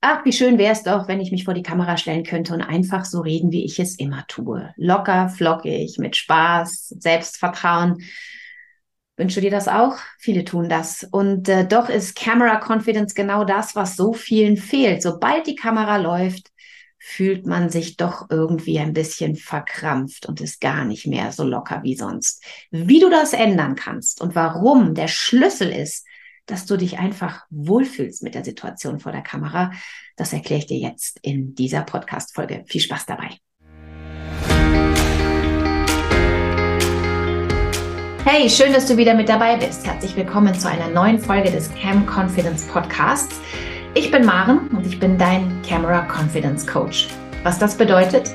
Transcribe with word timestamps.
ach, 0.00 0.24
wie 0.24 0.32
schön 0.32 0.58
wäre 0.58 0.72
es 0.72 0.82
doch, 0.82 1.08
wenn 1.08 1.20
ich 1.20 1.30
mich 1.30 1.44
vor 1.44 1.54
die 1.54 1.62
Kamera 1.62 1.96
stellen 1.96 2.24
könnte 2.24 2.54
und 2.54 2.62
einfach 2.62 3.04
so 3.04 3.20
reden, 3.20 3.52
wie 3.52 3.64
ich 3.64 3.78
es 3.78 3.96
immer 3.96 4.24
tue. 4.28 4.72
Locker, 4.76 5.28
flockig, 5.28 5.98
mit 5.98 6.16
Spaß, 6.16 6.94
Selbstvertrauen. 6.98 8.02
Wünschst 9.16 9.36
du 9.36 9.42
dir 9.42 9.50
das 9.50 9.68
auch? 9.68 9.98
Viele 10.18 10.44
tun 10.44 10.70
das. 10.70 11.06
Und 11.10 11.48
äh, 11.48 11.66
doch 11.66 11.90
ist 11.90 12.16
Camera 12.16 12.58
Confidence 12.58 13.14
genau 13.14 13.44
das, 13.44 13.76
was 13.76 13.96
so 13.96 14.14
vielen 14.14 14.56
fehlt. 14.56 15.02
Sobald 15.02 15.46
die 15.46 15.56
Kamera 15.56 15.98
läuft, 15.98 16.50
fühlt 16.98 17.46
man 17.46 17.70
sich 17.70 17.96
doch 17.96 18.28
irgendwie 18.30 18.78
ein 18.78 18.92
bisschen 18.92 19.36
verkrampft 19.36 20.26
und 20.26 20.40
ist 20.40 20.60
gar 20.60 20.84
nicht 20.84 21.06
mehr 21.06 21.32
so 21.32 21.44
locker 21.44 21.82
wie 21.82 21.96
sonst. 21.96 22.42
Wie 22.70 23.00
du 23.00 23.10
das 23.10 23.32
ändern 23.32 23.74
kannst 23.74 24.20
und 24.20 24.34
warum 24.34 24.94
der 24.94 25.08
Schlüssel 25.08 25.70
ist, 25.70 26.06
dass 26.50 26.66
du 26.66 26.76
dich 26.76 26.98
einfach 26.98 27.44
wohlfühlst 27.50 28.22
mit 28.22 28.34
der 28.34 28.44
Situation 28.44 29.00
vor 29.00 29.12
der 29.12 29.22
Kamera. 29.22 29.72
Das 30.16 30.32
erkläre 30.32 30.60
ich 30.60 30.66
dir 30.66 30.78
jetzt 30.78 31.18
in 31.22 31.54
dieser 31.54 31.82
Podcast-Folge. 31.82 32.64
Viel 32.66 32.80
Spaß 32.80 33.06
dabei. 33.06 33.30
Hey, 38.24 38.50
schön, 38.50 38.72
dass 38.72 38.86
du 38.86 38.96
wieder 38.96 39.14
mit 39.14 39.28
dabei 39.28 39.56
bist. 39.56 39.86
Herzlich 39.86 40.14
willkommen 40.14 40.54
zu 40.54 40.68
einer 40.68 40.88
neuen 40.88 41.18
Folge 41.18 41.50
des 41.50 41.72
Cam 41.74 42.06
Confidence 42.06 42.66
Podcasts. 42.66 43.40
Ich 43.94 44.10
bin 44.10 44.24
Maren 44.24 44.68
und 44.68 44.86
ich 44.86 45.00
bin 45.00 45.18
dein 45.18 45.62
Camera 45.62 46.06
Confidence 46.06 46.66
Coach. 46.66 47.08
Was 47.42 47.58
das 47.58 47.76
bedeutet? 47.76 48.30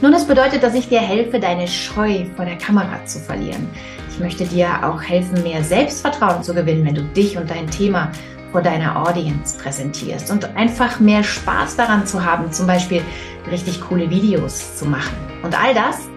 Nun, 0.00 0.12
das 0.12 0.26
bedeutet, 0.26 0.62
dass 0.62 0.74
ich 0.74 0.88
dir 0.88 1.00
helfe, 1.00 1.40
deine 1.40 1.66
Scheu 1.66 2.24
vor 2.36 2.44
der 2.44 2.56
Kamera 2.56 3.04
zu 3.04 3.18
verlieren. 3.18 3.68
Ich 4.10 4.20
möchte 4.20 4.44
dir 4.44 4.68
auch 4.84 5.02
helfen, 5.02 5.42
mehr 5.42 5.64
Selbstvertrauen 5.64 6.42
zu 6.44 6.54
gewinnen, 6.54 6.86
wenn 6.86 6.94
du 6.94 7.02
dich 7.02 7.36
und 7.36 7.50
dein 7.50 7.68
Thema 7.68 8.12
vor 8.52 8.62
deiner 8.62 9.04
Audience 9.06 9.58
präsentierst 9.58 10.30
und 10.30 10.56
einfach 10.56 11.00
mehr 11.00 11.24
Spaß 11.24 11.76
daran 11.76 12.06
zu 12.06 12.24
haben, 12.24 12.52
zum 12.52 12.68
Beispiel 12.68 13.02
richtig 13.50 13.80
coole 13.80 14.08
Videos 14.08 14.76
zu 14.76 14.86
machen. 14.86 15.16
Und 15.42 15.60
all 15.60 15.74
das 15.74 16.08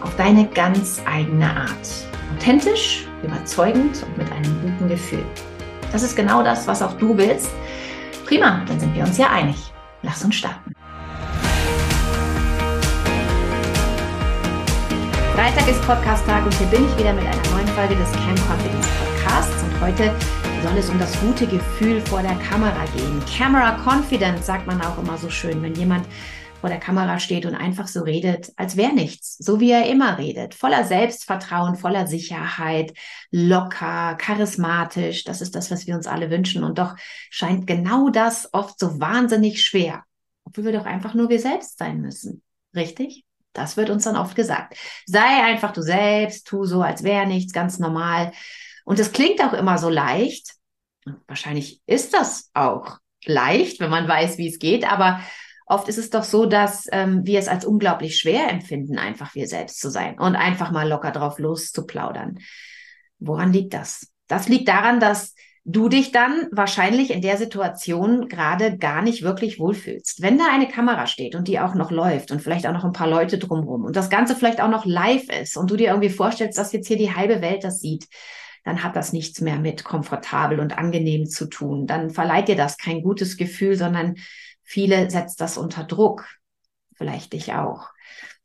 auf 0.00 0.16
deine 0.16 0.46
ganz 0.46 1.02
eigene 1.04 1.46
Art. 1.46 1.88
Authentisch, 2.34 3.06
überzeugend 3.22 4.02
und 4.02 4.18
mit 4.18 4.32
einem 4.32 4.62
guten 4.62 4.88
Gefühl. 4.88 5.24
Das 5.92 6.02
ist 6.02 6.16
genau 6.16 6.42
das, 6.42 6.66
was 6.66 6.82
auch 6.82 6.94
du 6.94 7.16
willst. 7.18 7.50
Prima, 8.26 8.62
dann 8.66 8.80
sind 8.80 8.94
wir 8.94 9.04
uns 9.04 9.18
ja 9.18 9.28
einig. 9.28 9.56
Lass 10.02 10.24
uns 10.24 10.36
starten. 10.36 10.75
Freitag 15.36 15.68
ist 15.68 15.82
Podcast-Tag 15.82 16.46
und 16.46 16.54
hier 16.54 16.66
bin 16.68 16.86
ich 16.86 16.96
wieder 16.96 17.12
mit 17.12 17.26
einer 17.26 17.50
neuen 17.50 17.68
Folge 17.68 17.94
des 17.94 18.10
Camp 18.12 18.40
Confidence 18.48 18.88
Podcasts. 18.98 19.62
Und 19.64 19.80
heute 19.82 20.10
soll 20.62 20.78
es 20.78 20.88
um 20.88 20.98
das 20.98 21.20
gute 21.20 21.46
Gefühl 21.46 22.00
vor 22.00 22.22
der 22.22 22.36
Kamera 22.36 22.86
gehen. 22.96 23.22
Camera 23.26 23.76
Confidence 23.84 24.46
sagt 24.46 24.66
man 24.66 24.80
auch 24.80 24.96
immer 24.96 25.18
so 25.18 25.28
schön, 25.28 25.60
wenn 25.60 25.74
jemand 25.74 26.06
vor 26.62 26.70
der 26.70 26.78
Kamera 26.78 27.18
steht 27.18 27.44
und 27.44 27.54
einfach 27.54 27.86
so 27.86 28.00
redet, 28.00 28.50
als 28.56 28.78
wäre 28.78 28.94
nichts, 28.94 29.36
so 29.36 29.60
wie 29.60 29.72
er 29.72 29.90
immer 29.90 30.16
redet, 30.16 30.54
voller 30.54 30.84
Selbstvertrauen, 30.84 31.76
voller 31.76 32.06
Sicherheit, 32.06 32.94
locker, 33.30 34.14
charismatisch. 34.14 35.24
Das 35.24 35.42
ist 35.42 35.54
das, 35.54 35.70
was 35.70 35.86
wir 35.86 35.96
uns 35.96 36.06
alle 36.06 36.30
wünschen. 36.30 36.64
Und 36.64 36.78
doch 36.78 36.96
scheint 37.28 37.66
genau 37.66 38.08
das 38.08 38.48
oft 38.54 38.80
so 38.80 39.00
wahnsinnig 39.00 39.62
schwer, 39.62 40.02
obwohl 40.44 40.64
wir 40.64 40.72
doch 40.72 40.86
einfach 40.86 41.12
nur 41.12 41.28
wir 41.28 41.40
selbst 41.40 41.76
sein 41.76 42.00
müssen. 42.00 42.42
Richtig? 42.74 43.25
Das 43.56 43.76
wird 43.76 43.90
uns 43.90 44.04
dann 44.04 44.16
oft 44.16 44.36
gesagt. 44.36 44.76
Sei 45.06 45.42
einfach 45.44 45.72
du 45.72 45.82
selbst, 45.82 46.46
tu 46.46 46.64
so, 46.64 46.82
als 46.82 47.02
wäre 47.02 47.26
nichts, 47.26 47.52
ganz 47.52 47.78
normal. 47.78 48.32
Und 48.84 48.98
es 48.98 49.12
klingt 49.12 49.42
auch 49.42 49.52
immer 49.52 49.78
so 49.78 49.88
leicht. 49.88 50.54
Wahrscheinlich 51.26 51.80
ist 51.86 52.14
das 52.14 52.50
auch 52.54 52.98
leicht, 53.24 53.80
wenn 53.80 53.90
man 53.90 54.08
weiß, 54.08 54.38
wie 54.38 54.48
es 54.48 54.58
geht, 54.58 54.90
aber 54.90 55.20
oft 55.66 55.88
ist 55.88 55.98
es 55.98 56.10
doch 56.10 56.24
so, 56.24 56.46
dass 56.46 56.86
ähm, 56.92 57.26
wir 57.26 57.38
es 57.38 57.48
als 57.48 57.64
unglaublich 57.64 58.18
schwer 58.18 58.48
empfinden, 58.48 58.98
einfach 58.98 59.34
wir 59.34 59.48
selbst 59.48 59.80
zu 59.80 59.90
sein 59.90 60.18
und 60.18 60.36
einfach 60.36 60.70
mal 60.70 60.88
locker 60.88 61.10
drauf 61.10 61.38
loszuplaudern. 61.38 62.38
Woran 63.18 63.52
liegt 63.52 63.74
das? 63.74 64.12
Das 64.28 64.48
liegt 64.48 64.68
daran, 64.68 65.00
dass 65.00 65.34
du 65.68 65.88
dich 65.88 66.12
dann 66.12 66.46
wahrscheinlich 66.52 67.10
in 67.10 67.20
der 67.20 67.36
Situation 67.36 68.28
gerade 68.28 68.78
gar 68.78 69.02
nicht 69.02 69.22
wirklich 69.22 69.58
wohlfühlst. 69.58 70.22
Wenn 70.22 70.38
da 70.38 70.44
eine 70.50 70.68
Kamera 70.68 71.08
steht 71.08 71.34
und 71.34 71.48
die 71.48 71.58
auch 71.58 71.74
noch 71.74 71.90
läuft 71.90 72.30
und 72.30 72.40
vielleicht 72.40 72.68
auch 72.68 72.72
noch 72.72 72.84
ein 72.84 72.92
paar 72.92 73.08
Leute 73.08 73.36
drumherum 73.36 73.84
und 73.84 73.96
das 73.96 74.08
Ganze 74.08 74.36
vielleicht 74.36 74.60
auch 74.60 74.70
noch 74.70 74.86
live 74.86 75.28
ist 75.28 75.56
und 75.56 75.68
du 75.68 75.76
dir 75.76 75.88
irgendwie 75.88 76.08
vorstellst, 76.08 76.56
dass 76.56 76.72
jetzt 76.72 76.86
hier 76.86 76.96
die 76.96 77.14
halbe 77.14 77.42
Welt 77.42 77.64
das 77.64 77.80
sieht, 77.80 78.06
dann 78.62 78.84
hat 78.84 78.94
das 78.94 79.12
nichts 79.12 79.40
mehr 79.40 79.58
mit 79.58 79.82
komfortabel 79.82 80.60
und 80.60 80.78
angenehm 80.78 81.26
zu 81.26 81.46
tun. 81.46 81.88
Dann 81.88 82.10
verleiht 82.10 82.46
dir 82.46 82.56
das 82.56 82.78
kein 82.78 83.02
gutes 83.02 83.36
Gefühl, 83.36 83.76
sondern 83.76 84.14
viele 84.62 85.10
setzt 85.10 85.40
das 85.40 85.58
unter 85.58 85.82
Druck. 85.82 86.28
Vielleicht 86.94 87.32
dich 87.32 87.54
auch. 87.54 87.88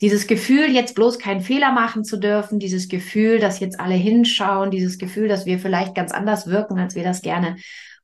Dieses 0.02 0.26
Gefühl, 0.26 0.72
jetzt 0.72 0.96
bloß 0.96 1.20
keinen 1.20 1.42
Fehler 1.42 1.72
machen 1.72 2.04
zu 2.04 2.18
dürfen, 2.18 2.58
dieses 2.58 2.90
Gefühl, 2.90 3.40
dass 3.40 3.60
jetzt 3.60 3.80
alle 3.80 3.94
hinschauen, 3.94 4.72
dieses 4.72 4.98
Gefühl, 4.98 5.28
dass 5.28 5.46
wir 5.46 5.60
vielleicht 5.60 5.94
ganz 5.94 6.12
anders 6.12 6.48
wirken, 6.48 6.80
als 6.80 6.96
wir 6.96 7.04
das 7.04 7.22
gerne 7.22 7.58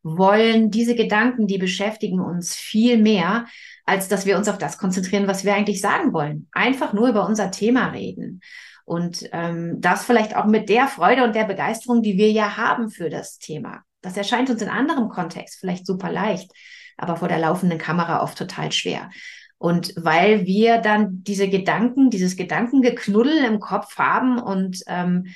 wollen, 0.04 0.70
diese 0.70 0.96
Gedanken, 0.96 1.48
die 1.48 1.58
beschäftigen 1.58 2.20
uns 2.20 2.56
viel 2.56 2.98
mehr, 2.98 3.48
als 3.86 4.08
dass 4.08 4.26
wir 4.26 4.38
uns 4.38 4.48
auf 4.48 4.58
das 4.58 4.78
konzentrieren, 4.78 5.28
was 5.28 5.44
wir 5.44 5.56
eigentlich 5.56 5.82
sagen 5.82 6.14
wollen. 6.14 6.48
Einfach 6.52 6.94
nur 6.94 7.10
über 7.10 7.28
unser 7.28 7.52
Thema 7.52 7.88
reden. 7.88 8.42
Und 8.86 9.28
ähm, 9.34 9.82
das 9.82 10.06
vielleicht 10.06 10.36
auch 10.36 10.46
mit 10.46 10.70
der 10.70 10.88
Freude 10.88 11.24
und 11.24 11.36
der 11.36 11.44
Begeisterung, 11.44 12.04
die 12.04 12.18
wir 12.18 12.32
ja 12.32 12.58
haben 12.58 12.90
für 12.90 13.10
das 13.10 13.38
Thema. 13.38 13.82
Das 14.02 14.16
erscheint 14.16 14.50
uns 14.50 14.62
in 14.62 14.70
anderem 14.70 15.10
Kontext 15.10 15.60
vielleicht 15.60 15.86
super 15.86 16.12
leicht, 16.12 16.52
aber 16.96 17.18
vor 17.18 17.28
der 17.28 17.40
laufenden 17.40 17.80
Kamera 17.80 18.22
oft 18.22 18.38
total 18.38 18.72
schwer. 18.72 19.10
Und 19.58 19.94
weil 19.98 20.46
wir 20.46 20.78
dann 20.78 21.24
diese 21.24 21.50
Gedanken, 21.50 22.10
dieses 22.10 22.36
Gedankengeknuddel 22.36 23.44
im 23.46 23.60
Kopf 23.60 23.98
haben 23.98 24.40
und 24.40 24.84
ähm, 24.88 25.28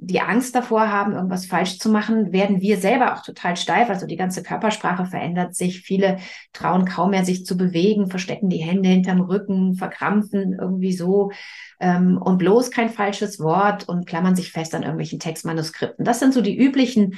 die 0.00 0.20
Angst 0.20 0.54
davor 0.54 0.92
haben, 0.92 1.12
irgendwas 1.12 1.46
falsch 1.46 1.80
zu 1.80 1.90
machen, 1.90 2.32
werden 2.32 2.60
wir 2.60 2.78
selber 2.78 3.14
auch 3.14 3.22
total 3.22 3.56
steif. 3.56 3.90
Also 3.90 4.06
die 4.06 4.16
ganze 4.16 4.44
Körpersprache 4.44 5.06
verändert 5.06 5.56
sich. 5.56 5.80
Viele 5.80 6.18
trauen 6.52 6.84
kaum 6.84 7.10
mehr, 7.10 7.24
sich 7.24 7.44
zu 7.44 7.56
bewegen, 7.56 8.08
verstecken 8.08 8.48
die 8.48 8.58
Hände 8.58 8.88
hinterm 8.88 9.20
Rücken, 9.20 9.74
verkrampfen 9.74 10.56
irgendwie 10.58 10.92
so 10.92 11.32
ähm, 11.80 12.16
und 12.16 12.38
bloß 12.38 12.70
kein 12.70 12.90
falsches 12.90 13.40
Wort 13.40 13.88
und 13.88 14.06
klammern 14.06 14.36
sich 14.36 14.52
fest 14.52 14.72
an 14.76 14.82
irgendwelchen 14.82 15.18
Textmanuskripten. 15.18 16.04
Das 16.04 16.20
sind 16.20 16.32
so 16.32 16.42
die 16.42 16.56
üblichen 16.56 17.16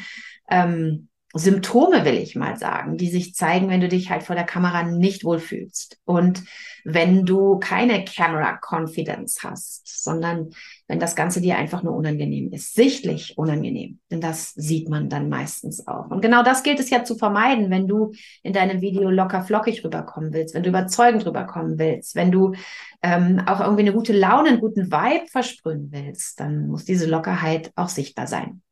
ähm, 0.51 1.10
Symptome, 1.33 2.05
will 2.05 2.19
ich 2.19 2.35
mal 2.35 2.57
sagen, 2.57 2.97
die 2.97 3.09
sich 3.09 3.35
zeigen, 3.35 3.69
wenn 3.69 3.81
du 3.81 3.89
dich 3.89 4.11
halt 4.11 4.25
vor 4.25 4.35
der 4.35 4.45
Kamera 4.45 4.83
nicht 4.83 5.25
wohlfühlst. 5.25 5.99
Und 6.05 6.43
wenn 6.85 7.25
du 7.25 7.59
keine 7.61 8.05
Camera 8.05 8.59
Confidence 8.61 9.45
hast, 9.45 10.03
sondern 10.03 10.51
wenn 10.89 10.99
das 10.99 11.15
Ganze 11.15 11.41
dir 11.41 11.57
einfach 11.57 11.85
nur 11.85 11.95
unangenehm 11.95 12.53
ist, 12.53 12.75
sichtlich 12.75 13.39
unangenehm, 13.39 14.01
denn 14.11 14.21
das 14.21 14.55
sieht 14.55 14.89
man 14.89 15.09
dann 15.09 15.29
meistens 15.29 15.87
auch. 15.87 16.11
Und 16.11 16.21
genau 16.21 16.43
das 16.43 16.65
gilt 16.65 16.81
es 16.81 16.91
ja 16.91 17.05
zu 17.05 17.15
vermeiden, 17.15 17.71
wenn 17.71 17.87
du 17.87 18.13
in 18.43 18.53
deinem 18.53 18.81
Video 18.81 19.09
locker 19.09 19.43
flockig 19.43 19.85
rüberkommen 19.85 20.33
willst, 20.33 20.55
wenn 20.55 20.65
du 20.65 20.71
überzeugend 20.71 21.25
rüberkommen 21.27 21.79
willst, 21.79 22.17
wenn 22.17 22.33
du 22.33 22.55
ähm, 23.03 23.41
auch 23.47 23.61
irgendwie 23.61 23.83
eine 23.83 23.93
gute 23.93 24.13
Laune, 24.13 24.49
einen 24.49 24.61
guten 24.61 24.91
Vibe 24.91 25.29
versprühen 25.29 25.93
willst, 25.93 26.41
dann 26.41 26.67
muss 26.67 26.85
diese 26.85 27.07
Lockerheit 27.07 27.71
auch 27.77 27.89
sichtbar 27.89 28.27
sein. 28.27 28.63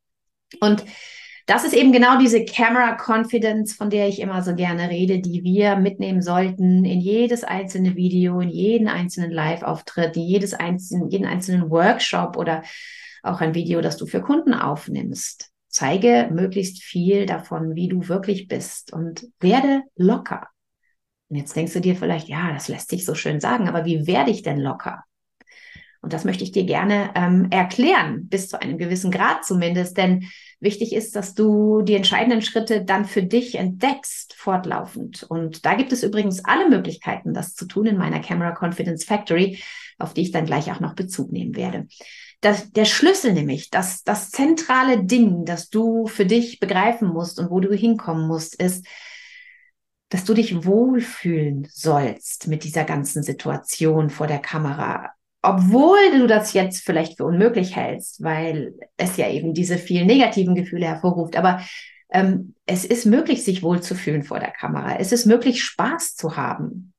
Und 0.59 0.83
das 1.49 1.63
ist 1.63 1.73
eben 1.73 1.91
genau 1.91 2.19
diese 2.19 2.45
Camera 2.45 2.95
Confidence, 2.95 3.73
von 3.73 3.89
der 3.89 4.07
ich 4.07 4.19
immer 4.19 4.43
so 4.43 4.53
gerne 4.53 4.89
rede, 4.89 5.19
die 5.19 5.43
wir 5.43 5.77
mitnehmen 5.77 6.21
sollten 6.21 6.85
in 6.85 7.01
jedes 7.01 7.43
einzelne 7.43 7.95
Video, 7.95 8.39
in 8.39 8.49
jeden 8.49 8.87
einzelnen 8.87 9.31
Live-Auftritt, 9.31 10.15
in 10.15 10.23
jedes 10.23 10.53
einzelne, 10.53 11.09
jeden 11.09 11.25
einzelnen 11.25 11.71
Workshop 11.71 12.37
oder 12.37 12.61
auch 13.23 13.41
ein 13.41 13.55
Video, 13.55 13.81
das 13.81 13.97
du 13.97 14.05
für 14.05 14.21
Kunden 14.21 14.53
aufnimmst. 14.53 15.49
Zeige 15.67 16.29
möglichst 16.31 16.83
viel 16.83 17.25
davon, 17.25 17.73
wie 17.73 17.87
du 17.87 18.07
wirklich 18.07 18.47
bist 18.47 18.93
und 18.93 19.25
werde 19.39 19.81
locker. 19.95 20.49
Und 21.29 21.37
jetzt 21.37 21.55
denkst 21.55 21.73
du 21.73 21.81
dir 21.81 21.95
vielleicht, 21.95 22.27
ja, 22.27 22.53
das 22.53 22.67
lässt 22.67 22.89
sich 22.89 23.05
so 23.05 23.15
schön 23.15 23.39
sagen, 23.39 23.67
aber 23.67 23.85
wie 23.85 24.05
werde 24.05 24.29
ich 24.29 24.43
denn 24.43 24.59
locker? 24.59 25.03
Und 26.01 26.13
das 26.13 26.25
möchte 26.25 26.43
ich 26.43 26.51
dir 26.51 26.65
gerne 26.65 27.11
ähm, 27.15 27.47
erklären, 27.51 28.29
bis 28.29 28.47
zu 28.47 28.61
einem 28.61 28.77
gewissen 28.77 29.11
Grad 29.11 29.43
zumindest. 29.45 29.97
Denn 29.97 30.29
wichtig 30.59 30.93
ist, 30.93 31.15
dass 31.15 31.33
du 31.33 31.81
die 31.81 31.95
entscheidenden 31.95 32.41
Schritte 32.41 32.83
dann 32.83 33.05
für 33.05 33.23
dich 33.23 33.55
entdeckst, 33.55 34.33
fortlaufend. 34.35 35.23
Und 35.23 35.65
da 35.65 35.75
gibt 35.75 35.91
es 35.91 36.03
übrigens 36.03 36.43
alle 36.43 36.69
Möglichkeiten, 36.69 37.33
das 37.33 37.55
zu 37.55 37.65
tun 37.65 37.85
in 37.85 37.97
meiner 37.97 38.19
Camera 38.19 38.51
Confidence 38.51 39.05
Factory, 39.05 39.59
auf 39.97 40.13
die 40.13 40.21
ich 40.21 40.31
dann 40.31 40.45
gleich 40.45 40.71
auch 40.71 40.79
noch 40.79 40.95
Bezug 40.95 41.31
nehmen 41.31 41.55
werde. 41.55 41.87
Das, 42.41 42.71
der 42.71 42.85
Schlüssel 42.85 43.33
nämlich, 43.33 43.69
das, 43.69 44.03
das 44.03 44.31
zentrale 44.31 45.03
Ding, 45.03 45.45
das 45.45 45.69
du 45.69 46.07
für 46.07 46.25
dich 46.25 46.59
begreifen 46.59 47.09
musst 47.09 47.39
und 47.39 47.49
wo 47.49 47.59
du 47.59 47.73
hinkommen 47.73 48.27
musst, 48.27 48.55
ist, 48.55 48.85
dass 50.09 50.23
du 50.23 50.33
dich 50.33 50.65
wohlfühlen 50.65 51.67
sollst 51.71 52.47
mit 52.47 52.63
dieser 52.63 52.83
ganzen 52.83 53.23
Situation 53.23 54.09
vor 54.09 54.27
der 54.27 54.39
Kamera 54.39 55.11
obwohl 55.41 55.97
du 56.17 56.27
das 56.27 56.53
jetzt 56.53 56.83
vielleicht 56.85 57.17
für 57.17 57.25
unmöglich 57.25 57.75
hältst, 57.75 58.23
weil 58.23 58.73
es 58.97 59.17
ja 59.17 59.29
eben 59.29 59.53
diese 59.53 59.77
vielen 59.77 60.07
negativen 60.07 60.55
Gefühle 60.55 60.87
hervorruft, 60.87 61.37
aber 61.37 61.61
ähm, 62.11 62.55
es 62.65 62.85
ist 62.85 63.05
möglich, 63.05 63.43
sich 63.43 63.63
wohlzufühlen 63.63 64.23
vor 64.23 64.39
der 64.39 64.51
Kamera. 64.51 64.97
Es 64.97 65.11
ist 65.11 65.25
möglich, 65.25 65.63
Spaß 65.63 66.15
zu 66.15 66.35
haben 66.35 66.93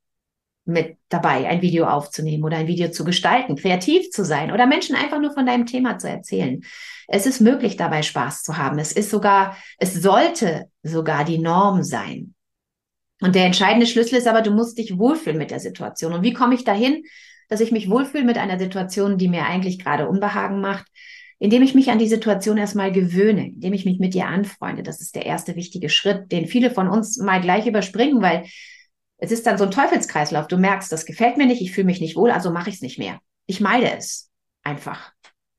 mit 0.64 0.96
dabei, 1.08 1.48
ein 1.48 1.62
Video 1.62 1.86
aufzunehmen 1.86 2.44
oder 2.44 2.58
ein 2.58 2.66
Video 2.66 2.90
zu 2.90 3.04
gestalten, 3.04 3.56
kreativ 3.56 4.10
zu 4.10 4.24
sein 4.24 4.52
oder 4.52 4.66
Menschen 4.66 4.94
einfach 4.94 5.20
nur 5.20 5.32
von 5.32 5.46
deinem 5.46 5.66
Thema 5.66 5.98
zu 5.98 6.08
erzählen. 6.08 6.62
Es 7.08 7.26
ist 7.26 7.40
möglich, 7.40 7.76
dabei 7.76 8.02
Spaß 8.02 8.42
zu 8.42 8.56
haben. 8.56 8.78
Es 8.78 8.92
ist 8.92 9.10
sogar, 9.10 9.56
es 9.78 9.94
sollte 9.94 10.70
sogar 10.82 11.24
die 11.24 11.38
Norm 11.38 11.82
sein. 11.82 12.34
Und 13.20 13.34
der 13.34 13.46
entscheidende 13.46 13.86
Schlüssel 13.86 14.16
ist 14.16 14.28
aber, 14.28 14.42
du 14.42 14.52
musst 14.52 14.78
dich 14.78 14.96
wohlfühlen 14.96 15.38
mit 15.38 15.50
der 15.50 15.60
Situation. 15.60 16.12
Und 16.12 16.22
wie 16.22 16.32
komme 16.32 16.54
ich 16.54 16.64
dahin, 16.64 17.04
dass 17.50 17.60
ich 17.60 17.72
mich 17.72 17.90
wohlfühle 17.90 18.24
mit 18.24 18.38
einer 18.38 18.58
Situation, 18.58 19.18
die 19.18 19.28
mir 19.28 19.44
eigentlich 19.44 19.78
gerade 19.78 20.08
Unbehagen 20.08 20.60
macht? 20.60 20.86
Indem 21.38 21.62
ich 21.62 21.74
mich 21.74 21.90
an 21.90 21.98
die 21.98 22.08
Situation 22.08 22.56
erstmal 22.58 22.92
gewöhne, 22.92 23.48
indem 23.48 23.72
ich 23.72 23.84
mich 23.84 23.98
mit 23.98 24.14
ihr 24.14 24.26
anfreunde. 24.26 24.82
Das 24.82 25.00
ist 25.00 25.14
der 25.14 25.26
erste 25.26 25.56
wichtige 25.56 25.88
Schritt, 25.88 26.32
den 26.32 26.46
viele 26.46 26.70
von 26.70 26.88
uns 26.88 27.18
mal 27.18 27.40
gleich 27.40 27.66
überspringen, 27.66 28.22
weil 28.22 28.44
es 29.18 29.32
ist 29.32 29.46
dann 29.46 29.58
so 29.58 29.64
ein 29.64 29.70
Teufelskreislauf. 29.70 30.48
Du 30.48 30.56
merkst, 30.56 30.90
das 30.90 31.06
gefällt 31.06 31.36
mir 31.36 31.46
nicht, 31.46 31.60
ich 31.60 31.72
fühle 31.72 31.86
mich 31.86 32.00
nicht 32.00 32.16
wohl, 32.16 32.30
also 32.30 32.50
mache 32.50 32.70
ich 32.70 32.76
es 32.76 32.82
nicht 32.82 32.98
mehr. 32.98 33.20
Ich 33.46 33.60
meide 33.60 33.90
es 33.92 34.30
einfach. 34.62 35.12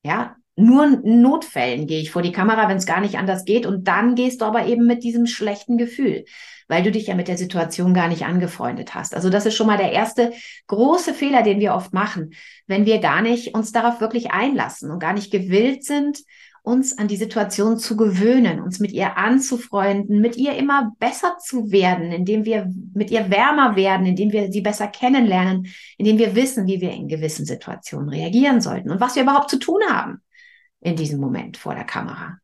Ja, 0.04 0.36
nur 0.62 0.86
in 1.04 1.22
Notfällen 1.22 1.88
gehe 1.88 2.02
ich 2.02 2.12
vor 2.12 2.22
die 2.22 2.32
Kamera, 2.32 2.70
wenn 2.70 2.78
es 2.78 2.86
gar 2.86 3.02
nicht 3.02 3.18
anders 3.18 3.46
geht. 3.46 3.66
Und 3.66 3.88
dann 3.88 4.16
gehst 4.16 4.42
du 4.42 4.46
aber 4.46 4.66
eben 4.66 4.86
mit 4.86 5.04
diesem 5.04 5.26
schlechten 5.26 5.78
Gefühl, 5.78 6.26
weil 6.68 6.84
du 6.84 6.92
dich 6.92 7.08
ja 7.08 7.16
mit 7.16 7.28
der 7.28 7.38
Situation 7.38 7.94
gar 7.94 8.08
nicht 8.08 8.26
angefreundet 8.26 8.96
hast. 8.96 9.16
Also 9.16 9.30
das 9.30 9.46
ist 9.46 9.56
schon 9.56 9.68
mal 9.68 9.78
der 9.78 9.92
erste 9.92 10.32
große 10.68 11.14
Fehler, 11.14 11.44
den 11.44 11.60
wir 11.60 11.74
oft 11.74 11.94
machen, 11.94 12.34
wenn 12.68 12.86
wir 12.86 13.00
gar 13.00 13.22
nicht 13.22 13.54
uns 13.56 13.72
darauf 13.72 14.02
wirklich 14.02 14.32
einlassen 14.32 14.92
und 14.92 15.00
gar 15.00 15.14
nicht 15.14 15.32
gewillt 15.32 15.84
sind, 15.84 16.20
uns 16.64 16.98
an 16.98 17.08
die 17.08 17.18
Situation 17.18 17.80
zu 17.80 17.98
gewöhnen, 17.98 18.62
uns 18.62 18.80
mit 18.80 18.92
ihr 18.92 19.18
anzufreunden, 19.18 20.22
mit 20.22 20.38
ihr 20.38 20.56
immer 20.56 20.94
besser 21.00 21.38
zu 21.40 21.72
werden, 21.72 22.12
indem 22.12 22.46
wir 22.46 22.72
mit 22.94 23.10
ihr 23.10 23.32
wärmer 23.32 23.76
werden, 23.76 24.06
indem 24.06 24.32
wir 24.32 24.52
sie 24.52 24.62
besser 24.62 24.88
kennenlernen, 24.88 25.68
indem 25.98 26.20
wir 26.20 26.36
wissen, 26.36 26.68
wie 26.68 26.80
wir 26.80 26.92
in 26.92 27.08
gewissen 27.08 27.46
Situationen 27.46 28.10
reagieren 28.10 28.62
sollten 28.62 28.92
und 28.92 29.02
was 29.02 29.16
wir 29.16 29.24
überhaupt 29.24 29.50
zu 29.50 29.58
tun 29.58 29.82
haben 29.90 30.22
in 30.82 30.96
diesem 30.96 31.20
Moment 31.20 31.58
vor 31.58 31.76
der 31.76 31.86
Kamera. 31.86 32.38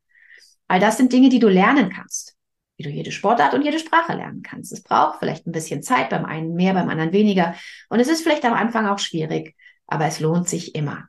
All 0.67 0.79
das 0.79 0.97
sind 0.97 1.11
Dinge, 1.11 1.29
die 1.29 1.39
du 1.39 1.49
lernen 1.49 1.89
kannst, 1.89 2.35
wie 2.77 2.83
du 2.83 2.89
jede 2.89 3.11
Sportart 3.11 3.53
und 3.53 3.63
jede 3.63 3.79
Sprache 3.79 4.13
lernen 4.13 4.43
kannst. 4.43 4.71
Es 4.71 4.83
braucht 4.83 5.19
vielleicht 5.19 5.47
ein 5.47 5.51
bisschen 5.51 5.81
Zeit, 5.81 6.09
beim 6.09 6.25
einen 6.25 6.53
mehr, 6.53 6.73
beim 6.73 6.89
anderen 6.89 7.13
weniger. 7.13 7.55
Und 7.89 7.99
es 7.99 8.07
ist 8.07 8.21
vielleicht 8.21 8.45
am 8.45 8.53
Anfang 8.53 8.87
auch 8.87 8.99
schwierig, 8.99 9.55
aber 9.87 10.05
es 10.05 10.19
lohnt 10.19 10.47
sich 10.47 10.75
immer. 10.75 11.07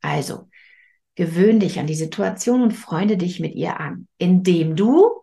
Also, 0.00 0.48
gewöhn 1.16 1.60
dich 1.60 1.78
an 1.78 1.86
die 1.86 1.94
Situation 1.94 2.62
und 2.62 2.72
freunde 2.72 3.16
dich 3.16 3.40
mit 3.40 3.54
ihr 3.54 3.80
an, 3.80 4.06
indem 4.18 4.76
du 4.76 5.20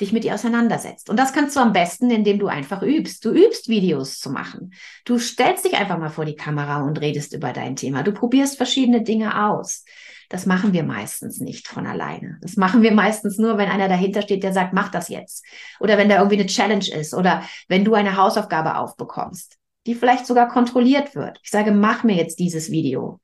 dich 0.00 0.12
mit 0.12 0.24
ihr 0.24 0.34
auseinandersetzt. 0.34 1.08
Und 1.08 1.16
das 1.16 1.32
kannst 1.32 1.56
du 1.56 1.60
am 1.60 1.72
besten, 1.72 2.10
indem 2.10 2.38
du 2.38 2.48
einfach 2.48 2.82
übst. 2.82 3.24
Du 3.24 3.30
übst 3.30 3.68
Videos 3.68 4.18
zu 4.18 4.30
machen. 4.30 4.74
Du 5.04 5.18
stellst 5.18 5.64
dich 5.64 5.74
einfach 5.74 5.98
mal 5.98 6.10
vor 6.10 6.26
die 6.26 6.36
Kamera 6.36 6.82
und 6.82 7.00
redest 7.00 7.32
über 7.32 7.52
dein 7.52 7.76
Thema. 7.76 8.02
Du 8.02 8.12
probierst 8.12 8.56
verschiedene 8.56 9.02
Dinge 9.02 9.46
aus. 9.46 9.84
Das 10.28 10.46
machen 10.46 10.72
wir 10.72 10.82
meistens 10.82 11.40
nicht 11.40 11.68
von 11.68 11.86
alleine. 11.86 12.38
Das 12.42 12.56
machen 12.56 12.82
wir 12.82 12.92
meistens 12.92 13.38
nur, 13.38 13.58
wenn 13.58 13.68
einer 13.68 13.88
dahinter 13.88 14.22
steht, 14.22 14.42
der 14.42 14.52
sagt, 14.52 14.72
mach 14.72 14.90
das 14.90 15.08
jetzt. 15.08 15.44
Oder 15.80 15.98
wenn 15.98 16.08
da 16.08 16.16
irgendwie 16.16 16.38
eine 16.40 16.46
Challenge 16.46 16.88
ist 16.88 17.14
oder 17.14 17.42
wenn 17.68 17.84
du 17.84 17.94
eine 17.94 18.16
Hausaufgabe 18.16 18.76
aufbekommst, 18.76 19.58
die 19.86 19.94
vielleicht 19.94 20.26
sogar 20.26 20.48
kontrolliert 20.48 21.14
wird. 21.14 21.38
Ich 21.42 21.50
sage, 21.50 21.70
mach 21.70 22.02
mir 22.02 22.16
jetzt 22.16 22.38
dieses 22.38 22.70
Video. 22.70 23.20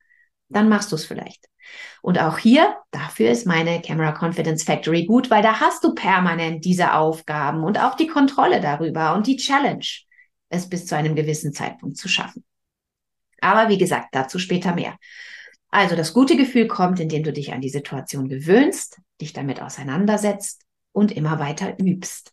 Dann 0.49 0.69
machst 0.69 0.91
du 0.91 0.95
es 0.95 1.05
vielleicht. 1.05 1.45
Und 2.01 2.19
auch 2.19 2.37
hier, 2.37 2.75
dafür 2.91 3.31
ist 3.31 3.45
meine 3.45 3.81
Camera 3.81 4.11
Confidence 4.11 4.63
Factory 4.63 5.05
gut, 5.05 5.29
weil 5.29 5.41
da 5.41 5.59
hast 5.59 5.83
du 5.83 5.93
permanent 5.93 6.65
diese 6.65 6.93
Aufgaben 6.93 7.63
und 7.63 7.79
auch 7.79 7.95
die 7.95 8.07
Kontrolle 8.07 8.59
darüber 8.59 9.13
und 9.13 9.27
die 9.27 9.37
Challenge, 9.37 9.85
es 10.49 10.69
bis 10.69 10.85
zu 10.85 10.95
einem 10.95 11.15
gewissen 11.15 11.53
Zeitpunkt 11.53 11.97
zu 11.97 12.07
schaffen. 12.07 12.43
Aber 13.41 13.69
wie 13.69 13.77
gesagt, 13.77 14.09
dazu 14.11 14.39
später 14.39 14.73
mehr. 14.73 14.97
Also 15.73 15.95
das 15.95 16.13
gute 16.13 16.37
Gefühl 16.37 16.67
kommt, 16.67 16.99
indem 16.99 17.23
du 17.23 17.33
dich 17.33 17.51
an 17.51 17.59
die 17.59 17.69
Situation 17.69 18.29
gewöhnst, 18.29 18.99
dich 19.19 19.33
damit 19.33 19.59
auseinandersetzt 19.59 20.61
und 20.91 21.11
immer 21.11 21.39
weiter 21.39 21.79
übst. 21.79 22.31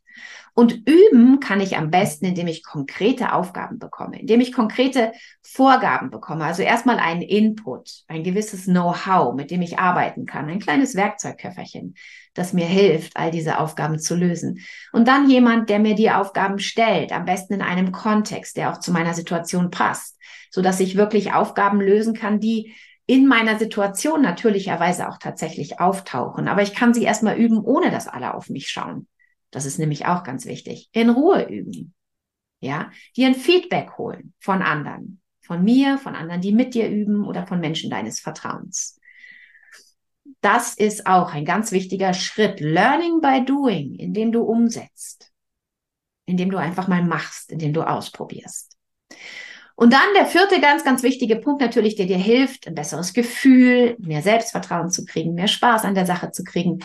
Und 0.53 0.87
üben 0.87 1.41
kann 1.41 1.63
ich 1.63 1.79
am 1.79 1.91
besten, 1.91 2.27
indem 2.27 2.49
ich 2.49 2.63
konkrete 2.63 3.33
Aufgaben 3.33 3.79
bekomme, 3.79 4.21
indem 4.21 4.43
ich 4.43 4.53
konkrete 4.53 5.13
Vorgaben 5.41 6.11
bekomme. 6.11 6.45
Also 6.45 6.63
erstmal 6.63 6.99
einen 6.99 7.23
Input, 7.23 8.03
ein 8.09 8.25
gewisses 8.25 8.65
Know-how, 8.65 9.35
mit 9.35 9.51
dem 9.51 9.63
ich 9.63 9.79
arbeiten 9.79 10.27
kann, 10.27 10.51
ein 10.51 10.61
kleines 10.61 10.95
Werkzeugköfferchen, 10.95 11.95
das 12.35 12.53
mir 12.53 12.67
hilft, 12.67 13.17
all 13.17 13.31
diese 13.31 13.59
Aufgaben 13.59 13.99
zu 13.99 14.17
lösen. 14.17 14.59
Und 14.93 15.09
dann 15.09 15.31
jemand, 15.31 15.71
der 15.71 15.79
mir 15.79 15.95
die 15.95 16.11
Aufgaben 16.11 16.59
stellt, 16.59 17.11
am 17.11 17.25
besten 17.25 17.55
in 17.55 17.63
einem 17.63 17.91
Kontext, 17.91 18.59
der 18.59 18.71
auch 18.71 18.81
zu 18.81 18.93
meiner 18.93 19.15
Situation 19.15 19.71
passt, 19.71 20.19
so 20.51 20.61
dass 20.61 20.79
ich 20.79 20.97
wirklich 20.97 21.33
Aufgaben 21.33 21.81
lösen 21.81 22.13
kann, 22.13 22.39
die 22.39 22.75
in 23.11 23.27
meiner 23.27 23.59
Situation 23.59 24.23
natürlicherweise 24.23 25.09
auch 25.09 25.19
tatsächlich 25.19 25.81
auftauchen. 25.81 26.47
Aber 26.47 26.62
ich 26.62 26.77
kann 26.77 26.95
sie 26.95 27.03
erstmal 27.03 27.37
üben, 27.37 27.59
ohne 27.59 27.91
dass 27.91 28.07
alle 28.07 28.35
auf 28.35 28.49
mich 28.51 28.69
schauen. 28.69 29.09
Das 29.51 29.65
ist 29.65 29.81
nämlich 29.81 30.07
auch 30.07 30.23
ganz 30.23 30.47
wichtig. 30.47 30.89
In 30.93 31.11
Ruhe 31.11 31.43
üben. 31.49 31.93
Ja, 32.61 32.93
dir 33.17 33.27
ein 33.27 33.35
Feedback 33.35 33.99
holen 33.99 34.33
von 34.39 34.62
anderen. 34.62 35.21
Von 35.41 35.65
mir, 35.65 35.99
von 35.99 36.15
anderen, 36.15 36.41
die 36.41 36.53
mit 36.53 36.75
dir 36.75 36.89
üben 36.89 37.27
oder 37.27 37.49
von 37.49 37.59
Menschen 37.59 37.91
deines 37.91 38.21
Vertrauens. 38.21 39.01
Das 40.41 40.77
ist 40.77 41.09
auch 41.09 41.35
ein 41.35 41.45
ganz 41.45 41.73
wichtiger 41.73 42.15
Schritt. 42.15 42.61
Learning 42.61 43.21
by 43.21 43.45
doing, 43.45 43.97
indem 43.97 44.31
du 44.31 44.43
umsetzt. 44.43 45.33
Indem 46.27 46.53
du 46.53 46.59
einfach 46.59 46.87
mal 46.87 47.03
machst, 47.03 47.51
indem 47.51 47.73
du 47.73 47.83
ausprobierst. 47.83 48.77
Und 49.81 49.94
dann 49.94 50.12
der 50.15 50.27
vierte 50.27 50.61
ganz, 50.61 50.85
ganz 50.85 51.03
wichtige 51.03 51.37
Punkt 51.37 51.62
natürlich, 51.62 51.97
der 51.97 52.05
dir 52.05 52.19
hilft, 52.19 52.67
ein 52.67 52.75
besseres 52.75 53.15
Gefühl, 53.15 53.97
mehr 53.99 54.21
Selbstvertrauen 54.21 54.91
zu 54.91 55.06
kriegen, 55.06 55.32
mehr 55.32 55.49
Spaß 55.49 55.87
an 55.87 55.94
der 55.94 56.05
Sache 56.05 56.32
zu 56.32 56.44
kriegen, 56.44 56.81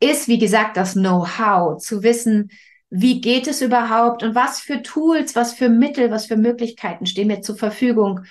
ist, 0.00 0.26
wie 0.26 0.38
gesagt, 0.40 0.76
das 0.76 0.94
Know-how, 0.94 1.80
zu 1.80 2.02
wissen, 2.02 2.50
wie 2.90 3.20
geht 3.20 3.46
es 3.46 3.62
überhaupt 3.62 4.24
und 4.24 4.34
was 4.34 4.58
für 4.58 4.82
Tools, 4.82 5.36
was 5.36 5.52
für 5.52 5.68
Mittel, 5.68 6.10
was 6.10 6.26
für 6.26 6.36
Möglichkeiten 6.36 7.06
stehen 7.06 7.28
mir 7.28 7.42
zur 7.42 7.56
Verfügung, 7.56 8.24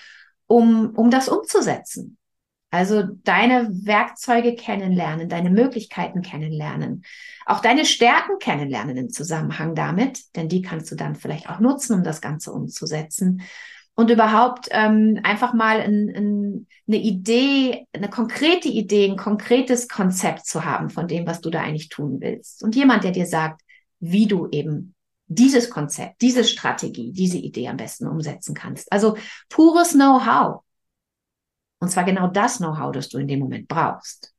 um, 0.45 0.89
um 0.93 1.09
das 1.09 1.29
umzusetzen. 1.29 2.17
Also 2.69 3.03
deine 3.23 3.69
Werkzeuge 3.71 4.55
kennenlernen, 4.55 5.29
deine 5.29 5.49
Möglichkeiten 5.49 6.21
kennenlernen, 6.21 7.05
auch 7.45 7.61
deine 7.61 7.85
Stärken 7.85 8.39
kennenlernen 8.39 8.97
im 8.97 9.09
Zusammenhang 9.09 9.73
damit, 9.73 10.35
denn 10.35 10.49
die 10.49 10.61
kannst 10.61 10.91
du 10.91 10.95
dann 10.95 11.15
vielleicht 11.15 11.49
auch 11.49 11.61
nutzen, 11.61 11.93
um 11.93 12.03
das 12.03 12.19
Ganze 12.19 12.51
umzusetzen 12.51 13.41
und 13.95 14.09
überhaupt 14.09 14.67
ähm, 14.71 15.19
einfach 15.23 15.53
mal 15.53 15.81
ein, 15.81 16.09
ein, 16.09 16.67
eine 16.87 16.97
Idee, 16.97 17.85
eine 17.93 18.09
konkrete 18.09 18.69
Idee, 18.69 19.09
ein 19.09 19.17
konkretes 19.17 19.87
Konzept 19.87 20.45
zu 20.45 20.65
haben 20.65 20.89
von 20.89 21.07
dem, 21.07 21.27
was 21.27 21.41
du 21.41 21.49
da 21.49 21.61
eigentlich 21.61 21.89
tun 21.89 22.17
willst. 22.19 22.63
Und 22.63 22.75
jemand, 22.75 23.03
der 23.03 23.11
dir 23.11 23.25
sagt, 23.25 23.61
wie 23.99 24.27
du 24.27 24.47
eben 24.49 24.95
dieses 25.27 25.69
Konzept, 25.69 26.21
diese 26.21 26.43
Strategie, 26.43 27.11
diese 27.13 27.37
Idee 27.37 27.69
am 27.69 27.77
besten 27.77 28.07
umsetzen 28.07 28.53
kannst. 28.53 28.91
Also 28.91 29.17
pures 29.49 29.91
Know-how. 29.91 30.61
Und 31.79 31.89
zwar 31.89 32.03
genau 32.03 32.27
das 32.27 32.57
Know-how, 32.57 32.91
das 32.91 33.09
du 33.09 33.17
in 33.17 33.27
dem 33.27 33.39
Moment 33.39 33.67
brauchst. 33.67 34.33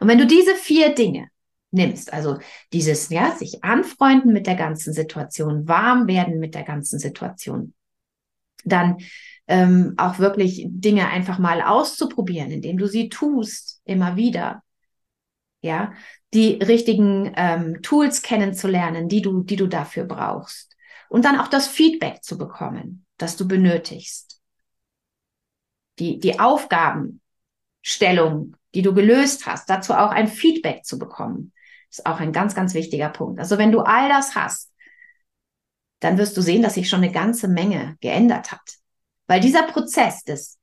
Und 0.00 0.08
wenn 0.08 0.18
du 0.18 0.26
diese 0.26 0.54
vier 0.54 0.94
Dinge 0.94 1.28
nimmst, 1.70 2.12
also 2.12 2.38
dieses, 2.72 3.08
ja, 3.10 3.32
sich 3.32 3.62
anfreunden 3.64 4.32
mit 4.32 4.46
der 4.46 4.56
ganzen 4.56 4.92
Situation, 4.92 5.68
warm 5.68 6.06
werden 6.06 6.38
mit 6.38 6.54
der 6.54 6.64
ganzen 6.64 6.98
Situation, 6.98 7.74
dann 8.64 8.98
ähm, 9.46 9.94
auch 9.96 10.18
wirklich 10.18 10.66
Dinge 10.68 11.08
einfach 11.08 11.38
mal 11.38 11.62
auszuprobieren, 11.62 12.50
indem 12.50 12.76
du 12.76 12.86
sie 12.86 13.08
tust, 13.08 13.80
immer 13.84 14.16
wieder. 14.16 14.62
Ja, 15.60 15.92
die 16.32 16.54
richtigen 16.54 17.32
ähm, 17.34 17.82
Tools 17.82 18.22
kennenzulernen, 18.22 19.08
die 19.08 19.22
du, 19.22 19.42
die 19.42 19.56
du 19.56 19.66
dafür 19.66 20.04
brauchst. 20.04 20.76
Und 21.08 21.24
dann 21.24 21.40
auch 21.40 21.48
das 21.48 21.66
Feedback 21.66 22.22
zu 22.22 22.38
bekommen, 22.38 23.06
das 23.16 23.36
du 23.36 23.48
benötigst. 23.48 24.40
Die, 25.98 26.20
die 26.20 26.38
Aufgabenstellung, 26.38 28.54
die 28.74 28.82
du 28.82 28.94
gelöst 28.94 29.46
hast, 29.46 29.68
dazu 29.68 29.94
auch 29.94 30.10
ein 30.10 30.28
Feedback 30.28 30.84
zu 30.84 30.98
bekommen, 30.98 31.52
ist 31.90 32.06
auch 32.06 32.20
ein 32.20 32.32
ganz, 32.32 32.54
ganz 32.54 32.74
wichtiger 32.74 33.08
Punkt. 33.08 33.40
Also 33.40 33.58
wenn 33.58 33.72
du 33.72 33.80
all 33.80 34.08
das 34.08 34.34
hast, 34.34 34.72
dann 36.00 36.18
wirst 36.18 36.36
du 36.36 36.42
sehen, 36.42 36.62
dass 36.62 36.74
sich 36.74 36.88
schon 36.88 37.02
eine 37.02 37.12
ganze 37.12 37.48
Menge 37.48 37.96
geändert 38.00 38.52
hat. 38.52 38.78
Weil 39.26 39.40
dieser 39.40 39.64
Prozess 39.64 40.22
des 40.24 40.58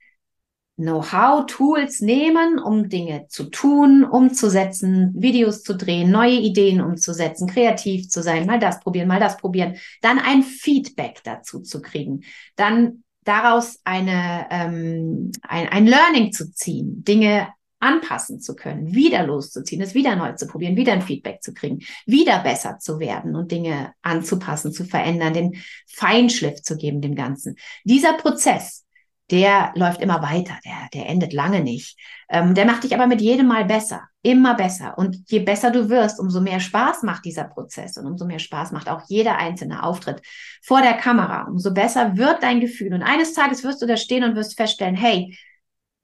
Know-how, 0.78 1.46
Tools 1.46 2.02
nehmen, 2.02 2.60
um 2.60 2.90
Dinge 2.90 3.28
zu 3.30 3.46
tun, 3.46 4.04
umzusetzen, 4.04 5.14
Videos 5.16 5.64
zu 5.64 5.78
drehen, 5.78 6.12
neue 6.12 6.36
Ideen 6.36 6.82
umzusetzen, 6.82 7.48
kreativ 7.48 8.10
zu 8.10 8.22
sein, 8.22 8.46
mal 8.46 8.60
das 8.60 8.82
probieren, 8.82 9.08
mal 9.08 9.22
das 9.22 9.38
probieren, 9.38 9.78
dann 10.02 10.20
ein 10.20 10.44
Feedback 10.44 11.22
dazu 11.24 11.62
zu 11.62 11.82
kriegen, 11.82 12.24
dann 12.58 13.04
daraus 13.24 13.80
eine, 13.86 14.48
ähm, 14.52 15.32
ein, 15.44 15.70
ein 15.70 15.88
Learning 15.88 16.34
zu 16.34 16.52
ziehen, 16.52 17.06
Dinge 17.06 17.48
anpassen 17.80 18.40
zu 18.40 18.56
können, 18.56 18.94
wieder 18.94 19.26
loszuziehen, 19.26 19.82
es 19.82 19.94
wieder 19.94 20.16
neu 20.16 20.34
zu 20.34 20.48
probieren, 20.48 20.76
wieder 20.76 20.94
ein 20.94 21.02
Feedback 21.02 21.42
zu 21.44 21.54
kriegen, 21.54 21.80
wieder 22.06 22.40
besser 22.40 22.80
zu 22.80 23.00
werden 23.00 23.36
und 23.36 23.52
Dinge 23.52 23.94
anzupassen, 24.02 24.72
zu 24.72 24.86
verändern, 24.86 25.34
den 25.34 25.64
Feinschliff 25.88 26.62
zu 26.62 26.78
geben 26.78 27.02
dem 27.02 27.16
Ganzen. 27.16 27.56
Dieser 27.84 28.14
Prozess, 28.14 28.86
der 29.32 29.72
läuft 29.76 30.02
immer 30.02 30.22
weiter, 30.22 30.58
der, 30.64 30.90
der 30.94 31.10
endet 31.10 31.34
lange 31.34 31.62
nicht. 31.62 31.98
Ähm, 32.30 32.54
der 32.54 32.66
macht 32.66 32.84
dich 32.84 32.94
aber 32.94 33.08
mit 33.08 33.22
jedem 33.22 33.48
Mal 33.48 33.66
besser, 33.66 34.04
immer 34.22 34.54
besser. 34.54 34.98
Und 34.98 35.18
je 35.28 35.40
besser 35.40 35.72
du 35.72 35.90
wirst, 35.90 36.20
umso 36.20 36.42
mehr 36.42 36.60
Spaß 36.60 37.02
macht 37.04 37.26
dieser 37.26 37.46
Prozess 37.46 37.98
und 37.98 38.06
umso 38.06 38.26
mehr 38.26 38.40
Spaß 38.40 38.72
macht 38.72 38.88
auch 38.88 39.02
jeder 39.08 39.38
einzelne 39.38 39.82
Auftritt 39.84 40.22
vor 40.62 40.82
der 40.82 40.94
Kamera. 40.94 41.48
Umso 41.48 41.74
besser 41.74 42.18
wird 42.18 42.44
dein 42.44 42.60
Gefühl. 42.60 42.94
Und 42.94 43.02
eines 43.02 43.34
Tages 43.34 43.64
wirst 43.64 43.82
du 43.82 43.88
da 43.88 43.98
stehen 43.98 44.24
und 44.24 44.36
wirst 44.36 44.58
feststellen, 44.58 44.96
hey, 44.96 45.36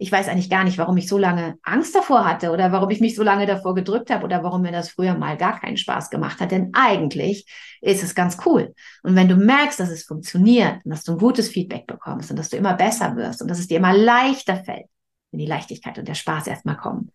ich 0.01 0.11
weiß 0.11 0.29
eigentlich 0.29 0.49
gar 0.49 0.63
nicht, 0.63 0.79
warum 0.79 0.97
ich 0.97 1.07
so 1.07 1.19
lange 1.19 1.59
Angst 1.61 1.93
davor 1.93 2.25
hatte 2.25 2.49
oder 2.49 2.71
warum 2.71 2.89
ich 2.89 3.01
mich 3.01 3.13
so 3.13 3.21
lange 3.21 3.45
davor 3.45 3.75
gedrückt 3.75 4.09
habe 4.09 4.25
oder 4.25 4.43
warum 4.43 4.63
mir 4.63 4.71
das 4.71 4.89
früher 4.89 5.13
mal 5.13 5.37
gar 5.37 5.59
keinen 5.59 5.77
Spaß 5.77 6.09
gemacht 6.09 6.39
hat. 6.39 6.49
Denn 6.49 6.71
eigentlich 6.73 7.45
ist 7.81 8.01
es 8.01 8.15
ganz 8.15 8.37
cool. 8.47 8.73
Und 9.03 9.15
wenn 9.15 9.27
du 9.27 9.35
merkst, 9.35 9.79
dass 9.79 9.91
es 9.91 10.03
funktioniert 10.03 10.83
und 10.83 10.89
dass 10.89 11.03
du 11.03 11.11
ein 11.11 11.19
gutes 11.19 11.49
Feedback 11.49 11.85
bekommst 11.85 12.31
und 12.31 12.37
dass 12.37 12.49
du 12.49 12.57
immer 12.57 12.73
besser 12.73 13.15
wirst 13.15 13.43
und 13.43 13.47
dass 13.47 13.59
es 13.59 13.67
dir 13.67 13.77
immer 13.77 13.93
leichter 13.93 14.63
fällt, 14.63 14.87
wenn 15.29 15.39
die 15.39 15.45
Leichtigkeit 15.45 15.99
und 15.99 16.07
der 16.07 16.15
Spaß 16.15 16.47
erstmal 16.47 16.77
kommen, 16.77 17.11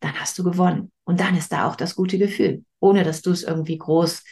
dann 0.00 0.12
hast 0.20 0.38
du 0.38 0.44
gewonnen. 0.44 0.92
Und 1.04 1.20
dann 1.20 1.34
ist 1.34 1.50
da 1.50 1.66
auch 1.66 1.76
das 1.76 1.94
gute 1.94 2.18
Gefühl, 2.18 2.62
ohne 2.78 3.04
dass 3.04 3.22
du 3.22 3.30
es 3.30 3.42
irgendwie 3.42 3.78
groß 3.78 4.22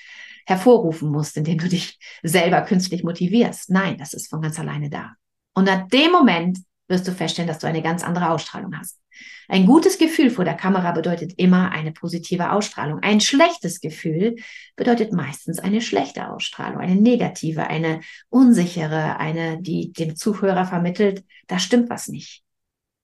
hervorrufen 0.44 1.10
musst, 1.10 1.38
indem 1.38 1.56
du 1.56 1.66
dich 1.66 1.98
selber 2.22 2.60
künstlich 2.60 3.04
motivierst. 3.04 3.70
Nein, 3.70 3.96
das 3.96 4.12
ist 4.12 4.28
von 4.28 4.42
ganz 4.42 4.58
alleine 4.58 4.90
da. 4.90 5.14
Und 5.54 5.66
ab 5.70 5.88
dem 5.88 6.12
Moment 6.12 6.58
wirst 6.88 7.06
du 7.06 7.12
feststellen, 7.12 7.48
dass 7.48 7.58
du 7.58 7.66
eine 7.66 7.82
ganz 7.82 8.02
andere 8.02 8.30
Ausstrahlung 8.30 8.76
hast. 8.78 9.00
Ein 9.48 9.66
gutes 9.66 9.98
Gefühl 9.98 10.30
vor 10.30 10.44
der 10.44 10.54
Kamera 10.54 10.92
bedeutet 10.92 11.34
immer 11.36 11.70
eine 11.72 11.92
positive 11.92 12.50
Ausstrahlung. 12.50 13.00
Ein 13.00 13.20
schlechtes 13.20 13.80
Gefühl 13.80 14.36
bedeutet 14.76 15.12
meistens 15.12 15.58
eine 15.58 15.80
schlechte 15.80 16.30
Ausstrahlung, 16.30 16.80
eine 16.80 16.96
negative, 16.96 17.66
eine 17.66 18.00
unsichere, 18.28 19.18
eine, 19.18 19.60
die 19.60 19.92
dem 19.92 20.16
Zuhörer 20.16 20.66
vermittelt, 20.66 21.24
da 21.46 21.58
stimmt 21.58 21.90
was 21.90 22.08
nicht. 22.08 22.42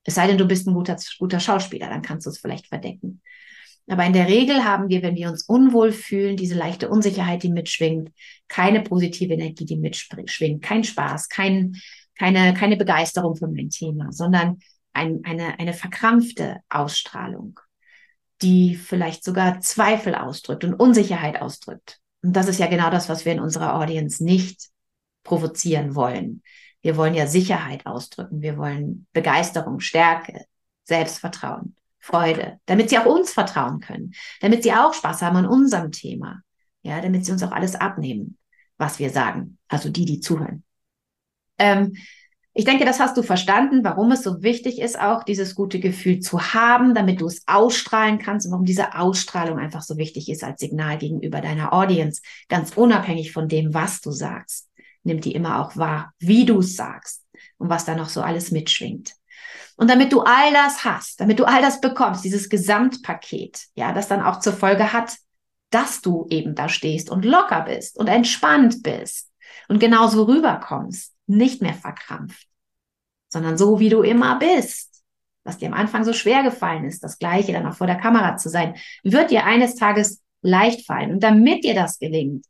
Es 0.05 0.17
sei 0.17 0.27
denn, 0.27 0.39
du 0.39 0.47
bist 0.47 0.67
ein 0.67 0.75
guter, 0.75 0.97
guter 1.19 1.41
Schauspieler, 1.41 1.89
dann 1.89 2.03
kannst 2.03 2.27
du 2.27 2.31
es 2.31 2.39
vielleicht 2.39 2.67
verdecken. 2.67 3.23
Aber 3.89 4.05
in 4.05 4.13
der 4.13 4.29
Regel 4.29 4.65
haben 4.65 4.89
wir, 4.89 5.03
wenn 5.03 5.17
wir 5.17 5.29
uns 5.29 5.43
unwohl 5.45 5.93
fühlen, 5.93 6.37
diese 6.37 6.55
leichte 6.55 6.89
Unsicherheit, 6.89 7.43
die 7.43 7.51
mitschwingt, 7.51 8.11
keine 8.49 8.81
positive 8.81 9.35
Energie, 9.35 9.65
die 9.65 9.77
mitschwingt, 9.77 10.63
kein 10.63 10.85
Spaß, 10.85 11.29
kein, 11.29 11.77
keine, 12.19 12.55
keine 12.55 12.77
Begeisterung 12.77 13.37
für 13.37 13.49
mein 13.49 13.71
Thema, 13.71 14.13
sondern 14.13 14.59
ein, 14.93 15.23
eine, 15.25 15.59
eine 15.59 15.73
verkrampfte 15.73 16.61
Ausstrahlung, 16.69 17.59
die 18.43 18.75
vielleicht 18.75 19.25
sogar 19.25 19.61
Zweifel 19.61 20.15
ausdrückt 20.15 20.65
und 20.65 20.75
Unsicherheit 20.75 21.41
ausdrückt. 21.41 22.01
Und 22.23 22.35
das 22.35 22.49
ist 22.49 22.61
ja 22.61 22.67
genau 22.67 22.91
das, 22.91 23.09
was 23.09 23.25
wir 23.25 23.33
in 23.33 23.41
unserer 23.41 23.75
Audience 23.75 24.23
nicht 24.23 24.69
provozieren 25.25 25.95
wollen. 25.95 26.43
Wir 26.83 26.97
wollen 26.97 27.15
ja 27.15 27.27
Sicherheit 27.27 27.87
ausdrücken. 27.87 28.43
Wir 28.43 28.59
wollen 28.59 29.07
Begeisterung, 29.13 29.81
Stärke, 29.81 30.45
Selbstvertrauen, 30.85 31.77
Freude, 31.99 32.59
damit 32.67 32.91
sie 32.91 32.99
auch 32.99 33.07
uns 33.07 33.33
vertrauen 33.33 33.81
können, 33.81 34.13
damit 34.41 34.65
sie 34.65 34.73
auch 34.73 34.93
Spaß 34.93 35.23
haben 35.23 35.37
an 35.37 35.47
unserem 35.47 35.93
Thema. 35.93 36.43
Ja, 36.83 37.01
damit 37.01 37.25
sie 37.25 37.31
uns 37.31 37.45
auch 37.45 37.53
alles 37.53 37.77
abnehmen, 37.77 38.39
was 38.77 38.99
wir 38.99 39.11
sagen. 39.11 39.59
Also 39.69 39.89
die, 39.89 40.05
die 40.05 40.19
zuhören. 40.19 40.65
Ähm, 41.63 41.93
ich 42.55 42.67
denke, 42.67 42.85
das 42.85 43.01
hast 43.01 43.17
du 43.17 43.23
verstanden, 43.23 43.83
warum 43.83 44.11
es 44.11 44.23
so 44.23 44.43
wichtig 44.43 44.79
ist, 44.79 45.01
auch 45.01 45.23
dieses 45.23 45.55
gute 45.55 45.81
Gefühl 45.81 46.21
zu 46.21 46.53
haben, 46.53 46.93
damit 46.93 47.23
du 47.23 47.27
es 47.27 47.43
ausstrahlen 47.47 48.19
kannst 48.19 48.45
und 48.47 48.53
warum 48.53 48.67
diese 48.67 48.95
Ausstrahlung 48.95 49.59
einfach 49.59 49.81
so 49.81 49.97
wichtig 49.97 50.29
ist 50.29 50.45
als 50.45 50.61
Signal 50.61 50.99
gegenüber 50.99 51.41
deiner 51.41 51.73
Audience, 51.73 52.21
ganz 52.49 52.77
unabhängig 52.77 53.33
von 53.33 53.49
dem, 53.49 53.73
was 53.73 54.03
du 54.03 54.11
sagst. 54.11 54.69
Nimmt 55.03 55.25
die 55.25 55.35
immer 55.35 55.63
auch 55.63 55.77
wahr, 55.77 56.13
wie 56.19 56.45
du 56.45 56.59
es 56.59 56.77
sagst 56.77 57.25
und 57.57 57.71
was 57.71 57.87
da 57.87 57.95
noch 57.95 58.11
so 58.11 58.21
alles 58.21 58.51
mitschwingt. 58.51 59.15
Und 59.77 59.89
damit 59.89 60.13
du 60.13 60.21
all 60.21 60.53
das 60.53 60.85
hast, 60.85 61.21
damit 61.21 61.39
du 61.39 61.45
all 61.45 61.63
das 61.63 61.81
bekommst, 61.81 62.23
dieses 62.23 62.51
Gesamtpaket, 62.51 63.63
ja, 63.75 63.93
das 63.93 64.09
dann 64.09 64.21
auch 64.21 64.41
zur 64.41 64.53
Folge 64.53 64.93
hat, 64.93 65.17
dass 65.71 66.03
du 66.03 66.27
eben 66.29 66.55
da 66.55 66.69
stehst 66.69 67.09
und 67.09 67.25
locker 67.25 67.63
bist 67.63 67.99
und 67.99 68.09
entspannt 68.09 68.83
bist 68.83 69.31
und 69.69 69.79
genauso 69.79 70.25
rüberkommst, 70.25 71.13
nicht 71.37 71.63
mehr 71.63 71.75
verkrampft, 71.75 72.47
sondern 73.29 73.57
so, 73.57 73.81
wie 73.81 73.89
du 73.89 74.03
immer 74.03 74.39
bist, 74.39 75.03
was 75.45 75.59
dir 75.59 75.69
am 75.69 75.75
Anfang 75.75 76.05
so 76.05 76.13
schwer 76.13 76.43
gefallen 76.43 76.85
ist, 76.85 77.03
das 77.03 77.19
Gleiche 77.19 77.53
dann 77.53 77.67
auch 77.67 77.75
vor 77.75 77.87
der 77.87 77.97
Kamera 77.97 78.37
zu 78.37 78.49
sein, 78.49 78.77
wird 79.03 79.31
dir 79.31 79.45
eines 79.45 79.75
Tages 79.75 80.23
leicht 80.43 80.87
fallen. 80.87 81.13
Und 81.13 81.23
damit 81.23 81.65
dir 81.65 81.75
das 81.75 81.99
gelingt, 81.99 82.47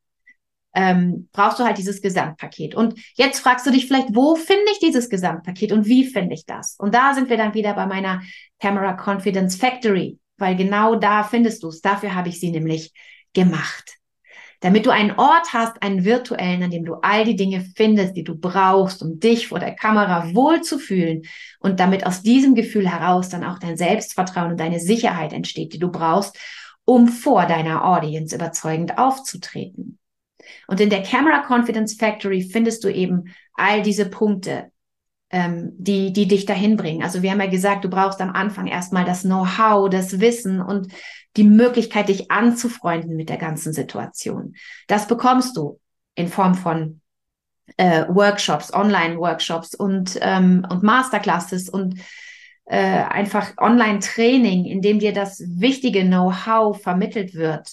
ähm, 0.75 1.29
brauchst 1.33 1.59
du 1.59 1.65
halt 1.65 1.79
dieses 1.79 2.01
Gesamtpaket. 2.03 2.75
Und 2.75 2.99
jetzt 3.15 3.41
fragst 3.41 3.67
du 3.67 3.71
dich 3.71 3.87
vielleicht, 3.87 4.15
wo 4.15 4.37
finde 4.37 4.71
ich 4.73 4.79
dieses 4.79 5.09
Gesamtpaket 5.09 5.73
und 5.73 5.87
wie 5.87 6.07
finde 6.07 6.35
ich 6.35 6.47
das? 6.47 6.77
Und 6.79 6.95
da 6.95 7.15
sind 7.15 7.31
wir 7.31 7.37
dann 7.37 7.55
wieder 7.55 7.75
bei 7.75 7.87
meiner 7.87 8.23
Camera 8.59 8.97
Confidence 8.97 9.57
Factory, 9.57 10.19
weil 10.39 10.57
genau 10.57 10.97
da 10.97 11.25
findest 11.25 11.63
du 11.63 11.69
es. 11.69 11.81
Dafür 11.81 12.15
habe 12.15 12.31
ich 12.31 12.41
sie 12.41 12.51
nämlich 12.51 12.93
gemacht 13.35 14.02
damit 14.63 14.87
du 14.87 14.91
einen 14.91 15.11
Ort 15.19 15.53
hast, 15.53 15.83
einen 15.83 16.05
virtuellen, 16.05 16.63
an 16.63 16.71
dem 16.71 16.85
du 16.85 16.95
all 16.95 17.25
die 17.25 17.35
Dinge 17.35 17.67
findest, 17.77 18.17
die 18.17 18.23
du 18.23 18.37
brauchst, 18.37 19.03
um 19.03 19.19
dich 19.19 19.49
vor 19.49 19.59
der 19.59 19.75
Kamera 19.75 20.33
wohlzufühlen 20.35 21.23
und 21.59 21.81
damit 21.81 22.07
aus 22.07 22.23
diesem 22.23 22.55
Gefühl 22.55 22.89
heraus 22.89 23.29
dann 23.29 23.43
auch 23.43 23.59
dein 23.59 23.77
Selbstvertrauen 23.77 24.53
und 24.53 24.61
deine 24.61 24.79
Sicherheit 24.79 25.33
entsteht, 25.33 25.73
die 25.73 25.81
du 25.81 25.91
brauchst, 25.91 26.39
um 26.85 27.09
vor 27.09 27.47
deiner 27.47 27.85
Audience 27.85 28.35
überzeugend 28.35 28.99
aufzutreten. 28.99 29.99
Und 30.69 30.81
in 30.81 30.91
der 30.91 31.03
Camera 31.03 31.43
Confidence 31.45 31.95
Factory 31.95 32.43
findest 32.43 32.85
du 32.85 32.89
eben 32.89 33.35
all 33.55 33.83
diese 33.83 34.09
Punkte, 34.09 34.71
ähm, 35.31 35.73
die, 35.77 36.13
die 36.13 36.29
dich 36.29 36.47
dahin 36.47 36.77
bringen. 36.77 37.03
Also 37.03 37.23
wir 37.23 37.33
haben 37.33 37.41
ja 37.41 37.47
gesagt, 37.47 37.85
du 37.85 37.89
brauchst 37.91 38.21
am 38.21 38.31
Anfang 38.31 38.69
erstmal 38.69 39.05
das 39.05 39.23
Know-how, 39.23 39.91
das 39.91 40.21
Wissen 40.21 40.61
und 40.61 40.87
die 41.37 41.45
Möglichkeit, 41.45 42.09
dich 42.09 42.31
anzufreunden 42.31 43.17
mit 43.17 43.29
der 43.29 43.39
ganzen 43.39 43.73
Situation. 43.73 44.55
Das 44.87 45.09
bekommst 45.09 45.57
du 45.57 45.81
in 46.15 46.29
Form 46.29 46.55
von 46.55 47.01
äh, 47.77 48.05
Workshops, 48.09 48.73
Online-Workshops 48.73 49.75
und, 49.75 50.19
ähm, 50.21 50.67
und 50.69 50.83
Masterclasses 50.83 51.69
und 51.69 51.99
äh, 52.65 52.77
einfach 52.77 53.57
Online-Training, 53.59 54.67
in 54.67 54.83
dem 54.83 54.99
dir 54.99 55.13
das 55.13 55.43
wichtige 55.47 56.05
Know-how 56.05 56.81
vermittelt 56.81 57.35
wird, 57.35 57.71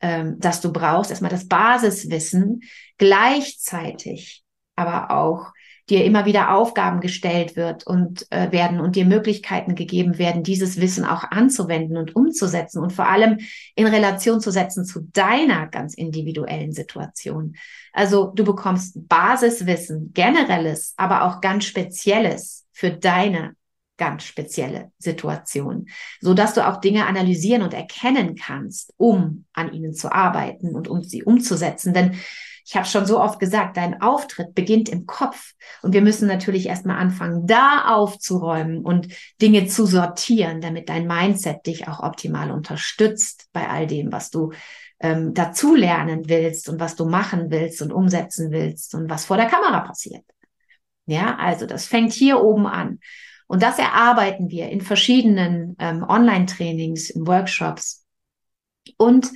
ähm, 0.00 0.36
das 0.38 0.60
du 0.60 0.72
brauchst. 0.72 1.10
Erstmal 1.10 1.30
das 1.30 1.48
Basiswissen, 1.48 2.62
gleichzeitig 2.98 4.44
aber 4.74 5.10
auch 5.10 5.52
dir 5.88 6.04
immer 6.04 6.26
wieder 6.26 6.54
Aufgaben 6.54 7.00
gestellt 7.00 7.54
wird 7.54 7.86
und 7.86 8.26
äh, 8.30 8.50
werden 8.50 8.80
und 8.80 8.96
dir 8.96 9.04
Möglichkeiten 9.04 9.74
gegeben 9.74 10.18
werden, 10.18 10.42
dieses 10.42 10.80
Wissen 10.80 11.04
auch 11.04 11.22
anzuwenden 11.30 11.96
und 11.96 12.16
umzusetzen 12.16 12.82
und 12.82 12.92
vor 12.92 13.08
allem 13.08 13.38
in 13.76 13.86
Relation 13.86 14.40
zu 14.40 14.50
setzen 14.50 14.84
zu 14.84 15.02
deiner 15.12 15.68
ganz 15.68 15.94
individuellen 15.94 16.72
Situation. 16.72 17.56
Also 17.92 18.32
du 18.34 18.44
bekommst 18.44 19.08
Basiswissen, 19.08 20.12
generelles, 20.12 20.94
aber 20.96 21.24
auch 21.24 21.40
ganz 21.40 21.64
spezielles 21.64 22.66
für 22.72 22.90
deine 22.90 23.54
ganz 23.96 24.24
spezielle 24.24 24.92
Situation, 24.98 25.86
so 26.20 26.34
dass 26.34 26.52
du 26.52 26.66
auch 26.66 26.80
Dinge 26.80 27.06
analysieren 27.06 27.62
und 27.62 27.72
erkennen 27.72 28.34
kannst, 28.36 28.92
um 28.98 29.46
an 29.54 29.72
ihnen 29.72 29.94
zu 29.94 30.12
arbeiten 30.12 30.74
und 30.74 30.88
um 30.88 31.02
sie 31.02 31.22
umzusetzen. 31.22 31.94
Denn 31.94 32.16
ich 32.66 32.74
habe 32.74 32.86
schon 32.86 33.06
so 33.06 33.20
oft 33.20 33.38
gesagt, 33.38 33.76
dein 33.76 34.02
Auftritt 34.02 34.52
beginnt 34.52 34.88
im 34.88 35.06
Kopf. 35.06 35.52
Und 35.82 35.92
wir 35.92 36.02
müssen 36.02 36.26
natürlich 36.26 36.66
erstmal 36.66 36.98
anfangen, 36.98 37.46
da 37.46 37.94
aufzuräumen 37.94 38.84
und 38.84 39.06
Dinge 39.40 39.68
zu 39.68 39.86
sortieren, 39.86 40.60
damit 40.60 40.88
dein 40.88 41.06
Mindset 41.06 41.64
dich 41.64 41.86
auch 41.86 42.00
optimal 42.00 42.50
unterstützt 42.50 43.48
bei 43.52 43.68
all 43.68 43.86
dem, 43.86 44.10
was 44.10 44.30
du 44.30 44.52
ähm, 44.98 45.32
dazu 45.32 45.76
lernen 45.76 46.28
willst 46.28 46.68
und 46.68 46.80
was 46.80 46.96
du 46.96 47.06
machen 47.06 47.52
willst 47.52 47.82
und 47.82 47.92
umsetzen 47.92 48.50
willst 48.50 48.96
und 48.96 49.08
was 49.08 49.26
vor 49.26 49.36
der 49.36 49.46
Kamera 49.46 49.80
passiert. 49.80 50.24
Ja, 51.06 51.36
also 51.36 51.66
das 51.66 51.86
fängt 51.86 52.12
hier 52.12 52.42
oben 52.42 52.66
an. 52.66 52.98
Und 53.46 53.62
das 53.62 53.78
erarbeiten 53.78 54.50
wir 54.50 54.70
in 54.70 54.80
verschiedenen 54.80 55.76
ähm, 55.78 56.02
Online-Trainings, 56.02 57.10
in 57.10 57.28
Workshops. 57.28 58.04
Und 58.96 59.30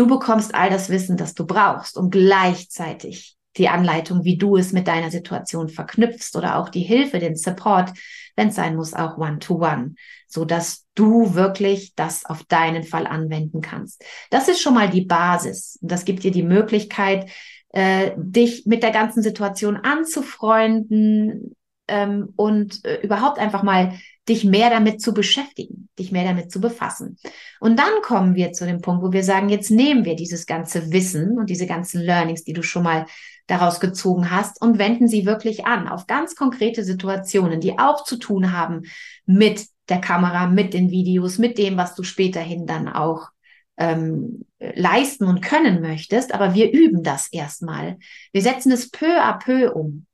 Du 0.00 0.06
bekommst 0.06 0.54
all 0.54 0.70
das 0.70 0.88
Wissen, 0.88 1.18
das 1.18 1.34
du 1.34 1.46
brauchst, 1.46 1.98
um 1.98 2.08
gleichzeitig 2.08 3.36
die 3.58 3.68
Anleitung, 3.68 4.24
wie 4.24 4.38
du 4.38 4.56
es 4.56 4.72
mit 4.72 4.88
deiner 4.88 5.10
Situation 5.10 5.68
verknüpfst 5.68 6.34
oder 6.36 6.56
auch 6.56 6.70
die 6.70 6.80
Hilfe, 6.80 7.18
den 7.18 7.36
Support, 7.36 7.92
wenn 8.34 8.48
es 8.48 8.54
sein 8.54 8.76
muss, 8.76 8.94
auch 8.94 9.18
one-to-one, 9.18 9.96
so 10.26 10.46
dass 10.46 10.86
du 10.94 11.34
wirklich 11.34 11.94
das 11.96 12.24
auf 12.24 12.44
deinen 12.44 12.82
Fall 12.82 13.06
anwenden 13.06 13.60
kannst. 13.60 14.02
Das 14.30 14.48
ist 14.48 14.62
schon 14.62 14.72
mal 14.72 14.88
die 14.88 15.04
Basis. 15.04 15.78
Das 15.82 16.06
gibt 16.06 16.22
dir 16.22 16.30
die 16.30 16.44
Möglichkeit, 16.44 17.30
äh, 17.68 18.12
dich 18.16 18.64
mit 18.64 18.82
der 18.82 18.92
ganzen 18.92 19.22
Situation 19.22 19.76
anzufreunden, 19.76 21.54
ähm, 21.90 22.32
und 22.36 22.84
äh, 22.84 23.00
überhaupt 23.02 23.38
einfach 23.38 23.62
mal 23.62 23.98
dich 24.28 24.44
mehr 24.44 24.70
damit 24.70 25.02
zu 25.02 25.12
beschäftigen, 25.12 25.88
dich 25.98 26.12
mehr 26.12 26.24
damit 26.24 26.52
zu 26.52 26.60
befassen. 26.60 27.18
Und 27.58 27.78
dann 27.78 28.00
kommen 28.02 28.36
wir 28.36 28.52
zu 28.52 28.64
dem 28.64 28.80
Punkt, 28.80 29.02
wo 29.02 29.12
wir 29.12 29.24
sagen, 29.24 29.48
jetzt 29.48 29.70
nehmen 29.70 30.04
wir 30.04 30.14
dieses 30.14 30.46
ganze 30.46 30.92
Wissen 30.92 31.38
und 31.38 31.50
diese 31.50 31.66
ganzen 31.66 32.00
Learnings, 32.00 32.44
die 32.44 32.52
du 32.52 32.62
schon 32.62 32.84
mal 32.84 33.06
daraus 33.48 33.80
gezogen 33.80 34.30
hast 34.30 34.62
und 34.62 34.78
wenden 34.78 35.08
sie 35.08 35.26
wirklich 35.26 35.66
an 35.66 35.88
auf 35.88 36.06
ganz 36.06 36.36
konkrete 36.36 36.84
Situationen, 36.84 37.60
die 37.60 37.78
auch 37.78 38.04
zu 38.04 38.16
tun 38.16 38.52
haben 38.52 38.82
mit 39.26 39.66
der 39.88 40.00
Kamera, 40.00 40.46
mit 40.46 40.72
den 40.72 40.90
Videos, 40.90 41.38
mit 41.38 41.58
dem, 41.58 41.76
was 41.76 41.96
du 41.96 42.04
späterhin 42.04 42.66
dann 42.66 42.88
auch 42.88 43.30
ähm, 43.76 44.44
leisten 44.60 45.24
und 45.24 45.40
können 45.40 45.80
möchtest. 45.80 46.32
Aber 46.32 46.54
wir 46.54 46.70
üben 46.70 47.02
das 47.02 47.32
erstmal. 47.32 47.98
Wir 48.32 48.42
setzen 48.42 48.70
es 48.70 48.90
peu 48.90 49.20
à 49.20 49.42
peu 49.42 49.72
um. 49.72 50.06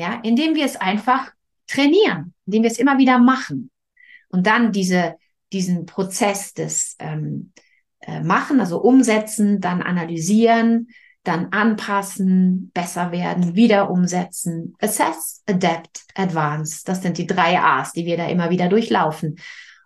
Ja, 0.00 0.18
indem 0.22 0.54
wir 0.54 0.64
es 0.64 0.76
einfach 0.76 1.30
trainieren, 1.66 2.32
indem 2.46 2.62
wir 2.62 2.70
es 2.70 2.78
immer 2.78 2.96
wieder 2.96 3.18
machen. 3.18 3.70
Und 4.30 4.46
dann 4.46 4.72
diese, 4.72 5.16
diesen 5.52 5.84
Prozess 5.84 6.54
des 6.54 6.96
ähm, 7.00 7.52
äh, 8.00 8.22
Machen, 8.22 8.60
also 8.60 8.80
umsetzen, 8.80 9.60
dann 9.60 9.82
analysieren, 9.82 10.88
dann 11.22 11.52
anpassen, 11.52 12.70
besser 12.72 13.12
werden, 13.12 13.56
wieder 13.56 13.90
umsetzen. 13.90 14.74
Assess, 14.80 15.42
Adapt, 15.46 16.04
Advance. 16.14 16.80
Das 16.86 17.02
sind 17.02 17.18
die 17.18 17.26
drei 17.26 17.60
A's, 17.60 17.92
die 17.92 18.06
wir 18.06 18.16
da 18.16 18.26
immer 18.26 18.48
wieder 18.48 18.70
durchlaufen. 18.70 19.36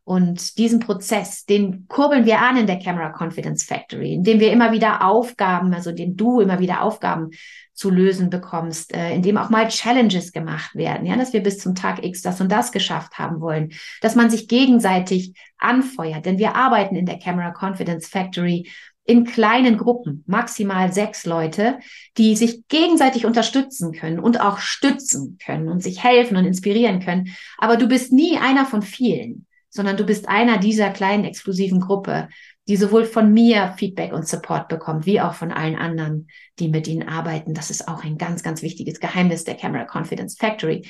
Und 0.05 0.59
diesen 0.59 0.81
Prozess, 0.81 1.47
den 1.47 1.89
kurbeln 1.89 2.27
wir 2.27 2.41
an 2.41 2.59
in 2.59 2.67
der 2.67 2.79
Camera 2.79 3.11
Confidence 3.19 3.65
Factory, 3.65 4.13
indem 4.13 4.39
wir 4.39 4.53
immer 4.53 4.71
wieder 4.71 5.07
Aufgaben, 5.07 5.73
also 5.73 5.91
indem 5.91 6.15
du 6.15 6.41
immer 6.41 6.59
wieder 6.59 6.83
Aufgaben 6.83 7.31
zu 7.73 7.89
lösen 7.89 8.29
bekommst, 8.29 8.95
äh, 8.95 9.15
indem 9.15 9.39
auch 9.39 9.49
mal 9.49 9.67
Challenges 9.69 10.33
gemacht 10.33 10.75
werden, 10.75 11.07
ja, 11.07 11.17
dass 11.17 11.33
wir 11.33 11.43
bis 11.43 11.59
zum 11.59 11.75
Tag 11.75 12.05
X 12.05 12.21
das 12.21 12.41
und 12.43 12.53
das 12.53 12.71
geschafft 12.71 13.19
haben 13.19 13.41
wollen, 13.41 13.73
dass 14.03 14.15
man 14.15 14.29
sich 14.29 14.47
gegenseitig 14.47 15.33
anfeuert, 15.59 16.27
denn 16.27 16.39
wir 16.39 16.55
arbeiten 16.55 16.97
in 16.97 17.07
der 17.07 17.19
Camera 17.19 17.53
Confidence 17.53 18.07
Factory 18.07 18.71
in 19.07 19.25
kleinen 19.25 19.79
Gruppen, 19.79 20.23
maximal 20.27 20.93
sechs 20.93 21.27
Leute, 21.27 21.79
die 22.17 22.37
sich 22.37 22.67
gegenseitig 22.69 23.27
unterstützen 23.27 23.93
können 23.93 24.19
und 24.19 24.41
auch 24.41 24.59
stützen 24.59 25.39
können 25.45 25.69
und 25.69 25.83
sich 25.83 26.03
helfen 26.03 26.37
und 26.37 26.45
inspirieren 26.45 27.01
können. 27.01 27.35
Aber 27.59 27.77
du 27.77 27.87
bist 27.87 28.13
nie 28.13 28.39
einer 28.39 28.65
von 28.65 28.83
vielen 28.83 29.47
sondern 29.75 29.97
du 29.97 30.07
bist 30.07 30.29
einer 30.29 30.59
dieser 30.59 30.91
kleinen 30.91 31.25
exklusiven 31.25 31.81
Gruppe, 31.81 32.29
die 32.69 32.77
sowohl 32.77 33.05
von 33.05 33.33
mir 33.33 33.75
Feedback 33.77 34.13
und 34.13 34.27
Support 34.27 34.69
bekommt, 34.69 35.05
wie 35.05 35.21
auch 35.21 35.35
von 35.35 35.53
allen 35.53 35.77
anderen, 35.77 36.29
die 36.61 36.69
mit 36.69 36.87
ihnen 36.87 37.09
arbeiten. 37.09 37.55
Das 37.55 37.71
ist 37.71 37.89
auch 37.89 38.05
ein 38.05 38.17
ganz, 38.17 38.43
ganz 38.43 38.63
wichtiges 38.63 39.01
Geheimnis 39.01 39.45
der 39.45 39.57
Camera 39.57 39.85
Confidence 39.85 40.37
Factory. 40.39 40.89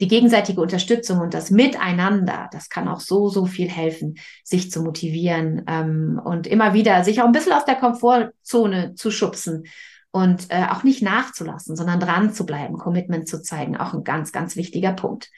Die 0.00 0.08
gegenseitige 0.08 0.60
Unterstützung 0.60 1.20
und 1.20 1.32
das 1.32 1.52
Miteinander, 1.52 2.48
das 2.50 2.68
kann 2.68 2.88
auch 2.88 2.98
so, 2.98 3.28
so 3.28 3.46
viel 3.46 3.68
helfen, 3.68 4.16
sich 4.42 4.70
zu 4.70 4.82
motivieren 4.82 5.62
ähm, 5.68 6.20
und 6.22 6.48
immer 6.48 6.74
wieder 6.74 7.04
sich 7.04 7.22
auch 7.22 7.26
ein 7.26 7.32
bisschen 7.32 7.52
aus 7.52 7.64
der 7.64 7.76
Komfortzone 7.76 8.96
zu 8.96 9.12
schubsen 9.12 9.64
und 10.10 10.46
äh, 10.50 10.66
auch 10.68 10.82
nicht 10.82 11.02
nachzulassen, 11.02 11.76
sondern 11.76 12.00
dran 12.00 12.34
zu 12.34 12.44
bleiben, 12.44 12.76
Commitment 12.76 13.28
zu 13.28 13.40
zeigen, 13.40 13.76
auch 13.76 13.94
ein 13.94 14.02
ganz, 14.02 14.32
ganz 14.32 14.56
wichtiger 14.56 14.92
Punkt. 14.92 15.30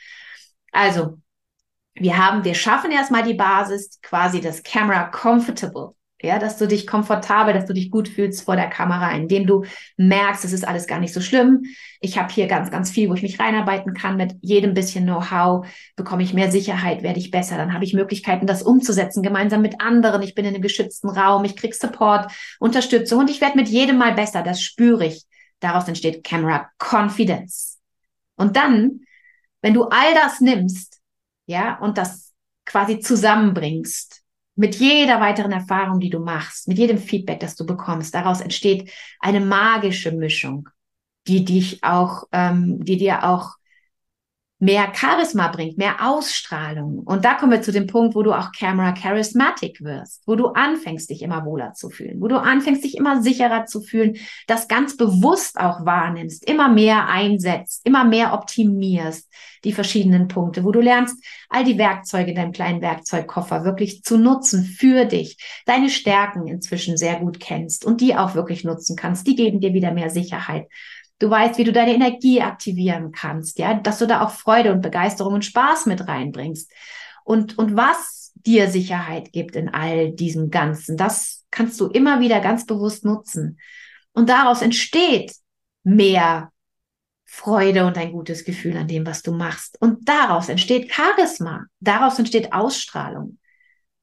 Also 0.72 1.18
wir 1.98 2.18
haben, 2.18 2.44
wir 2.44 2.54
schaffen 2.54 2.90
erstmal 2.90 3.22
die 3.22 3.34
Basis, 3.34 4.00
quasi 4.02 4.40
das 4.40 4.62
Camera 4.62 5.04
Comfortable. 5.04 5.94
Ja, 6.22 6.38
dass 6.38 6.56
du 6.56 6.66
dich 6.66 6.86
komfortabel, 6.86 7.52
dass 7.52 7.66
du 7.66 7.74
dich 7.74 7.90
gut 7.90 8.08
fühlst 8.08 8.46
vor 8.46 8.56
der 8.56 8.70
Kamera, 8.70 9.12
indem 9.12 9.46
du 9.46 9.64
merkst, 9.98 10.46
es 10.46 10.54
ist 10.54 10.66
alles 10.66 10.86
gar 10.86 10.98
nicht 10.98 11.12
so 11.12 11.20
schlimm. 11.20 11.64
Ich 12.00 12.16
habe 12.16 12.32
hier 12.32 12.46
ganz, 12.46 12.70
ganz 12.70 12.90
viel, 12.90 13.10
wo 13.10 13.14
ich 13.14 13.22
mich 13.22 13.38
reinarbeiten 13.38 13.92
kann. 13.92 14.16
Mit 14.16 14.34
jedem 14.40 14.72
bisschen 14.72 15.04
Know-how 15.04 15.66
bekomme 15.94 16.22
ich 16.22 16.32
mehr 16.32 16.50
Sicherheit, 16.50 17.02
werde 17.02 17.18
ich 17.18 17.30
besser. 17.30 17.58
Dann 17.58 17.74
habe 17.74 17.84
ich 17.84 17.92
Möglichkeiten, 17.92 18.46
das 18.46 18.62
umzusetzen, 18.62 19.22
gemeinsam 19.22 19.60
mit 19.60 19.82
anderen. 19.82 20.22
Ich 20.22 20.34
bin 20.34 20.46
in 20.46 20.54
einem 20.54 20.62
geschützten 20.62 21.10
Raum, 21.10 21.44
ich 21.44 21.54
krieg 21.54 21.74
Support, 21.74 22.32
Unterstützung 22.60 23.20
und 23.20 23.30
ich 23.30 23.42
werde 23.42 23.58
mit 23.58 23.68
jedem 23.68 23.98
Mal 23.98 24.14
besser. 24.14 24.42
Das 24.42 24.62
spüre 24.62 25.04
ich. 25.04 25.24
Daraus 25.60 25.86
entsteht 25.86 26.24
Camera 26.24 26.70
Confidence. 26.78 27.78
Und 28.36 28.56
dann, 28.56 29.02
wenn 29.60 29.74
du 29.74 29.84
all 29.84 30.14
das 30.14 30.40
nimmst, 30.40 30.96
ja, 31.46 31.78
und 31.78 31.98
das 31.98 32.34
quasi 32.64 33.00
zusammenbringst 33.00 34.22
mit 34.56 34.76
jeder 34.76 35.20
weiteren 35.20 35.52
Erfahrung, 35.52 36.00
die 36.00 36.10
du 36.10 36.18
machst, 36.18 36.66
mit 36.66 36.78
jedem 36.78 36.98
Feedback, 36.98 37.40
das 37.40 37.56
du 37.56 37.66
bekommst, 37.66 38.14
daraus 38.14 38.40
entsteht 38.40 38.90
eine 39.20 39.40
magische 39.40 40.12
Mischung, 40.12 40.68
die 41.26 41.44
dich 41.44 41.84
auch, 41.84 42.24
ähm, 42.32 42.82
die 42.82 42.96
dir 42.96 43.24
auch 43.24 43.56
mehr 44.58 44.90
Charisma 44.94 45.48
bringt, 45.48 45.76
mehr 45.76 45.96
Ausstrahlung. 46.00 47.00
Und 47.00 47.26
da 47.26 47.34
kommen 47.34 47.52
wir 47.52 47.60
zu 47.60 47.72
dem 47.72 47.86
Punkt, 47.86 48.14
wo 48.14 48.22
du 48.22 48.32
auch 48.32 48.52
Camera 48.52 48.92
Charismatic 48.92 49.82
wirst, 49.82 50.22
wo 50.26 50.34
du 50.34 50.48
anfängst, 50.48 51.10
dich 51.10 51.20
immer 51.20 51.44
wohler 51.44 51.74
zu 51.74 51.90
fühlen, 51.90 52.22
wo 52.22 52.28
du 52.28 52.40
anfängst, 52.40 52.82
dich 52.82 52.96
immer 52.96 53.22
sicherer 53.22 53.66
zu 53.66 53.82
fühlen, 53.82 54.16
das 54.46 54.66
ganz 54.66 54.96
bewusst 54.96 55.60
auch 55.60 55.84
wahrnimmst, 55.84 56.48
immer 56.48 56.70
mehr 56.70 57.06
einsetzt, 57.06 57.82
immer 57.84 58.04
mehr 58.04 58.32
optimierst, 58.32 59.30
die 59.64 59.72
verschiedenen 59.72 60.28
Punkte, 60.28 60.64
wo 60.64 60.72
du 60.72 60.80
lernst, 60.80 61.22
all 61.50 61.64
die 61.64 61.76
Werkzeuge 61.76 62.30
in 62.30 62.36
deinem 62.36 62.52
kleinen 62.52 62.80
Werkzeugkoffer 62.80 63.64
wirklich 63.64 64.02
zu 64.04 64.16
nutzen 64.16 64.64
für 64.64 65.04
dich, 65.04 65.36
deine 65.66 65.90
Stärken 65.90 66.46
inzwischen 66.46 66.96
sehr 66.96 67.16
gut 67.16 67.40
kennst 67.40 67.84
und 67.84 68.00
die 68.00 68.16
auch 68.16 68.34
wirklich 68.34 68.64
nutzen 68.64 68.96
kannst. 68.96 69.26
Die 69.26 69.36
geben 69.36 69.60
dir 69.60 69.74
wieder 69.74 69.92
mehr 69.92 70.08
Sicherheit. 70.08 70.66
Du 71.18 71.30
weißt, 71.30 71.58
wie 71.58 71.64
du 71.64 71.72
deine 71.72 71.94
Energie 71.94 72.42
aktivieren 72.42 73.10
kannst, 73.12 73.58
ja, 73.58 73.74
dass 73.74 73.98
du 73.98 74.06
da 74.06 74.22
auch 74.22 74.30
Freude 74.30 74.72
und 74.72 74.82
Begeisterung 74.82 75.34
und 75.34 75.44
Spaß 75.44 75.86
mit 75.86 76.06
reinbringst. 76.06 76.70
Und, 77.24 77.58
und 77.58 77.76
was 77.76 78.32
dir 78.34 78.68
Sicherheit 78.70 79.32
gibt 79.32 79.56
in 79.56 79.70
all 79.70 80.12
diesem 80.12 80.50
Ganzen, 80.50 80.96
das 80.96 81.44
kannst 81.50 81.80
du 81.80 81.86
immer 81.86 82.20
wieder 82.20 82.40
ganz 82.40 82.66
bewusst 82.66 83.04
nutzen. 83.04 83.58
Und 84.12 84.28
daraus 84.28 84.62
entsteht 84.62 85.34
mehr 85.84 86.52
Freude 87.24 87.86
und 87.86 87.98
ein 87.98 88.12
gutes 88.12 88.44
Gefühl 88.44 88.76
an 88.76 88.88
dem, 88.88 89.06
was 89.06 89.22
du 89.22 89.32
machst. 89.32 89.80
Und 89.80 90.08
daraus 90.08 90.48
entsteht 90.48 90.92
Charisma, 90.92 91.64
daraus 91.80 92.18
entsteht 92.18 92.52
Ausstrahlung. 92.52 93.38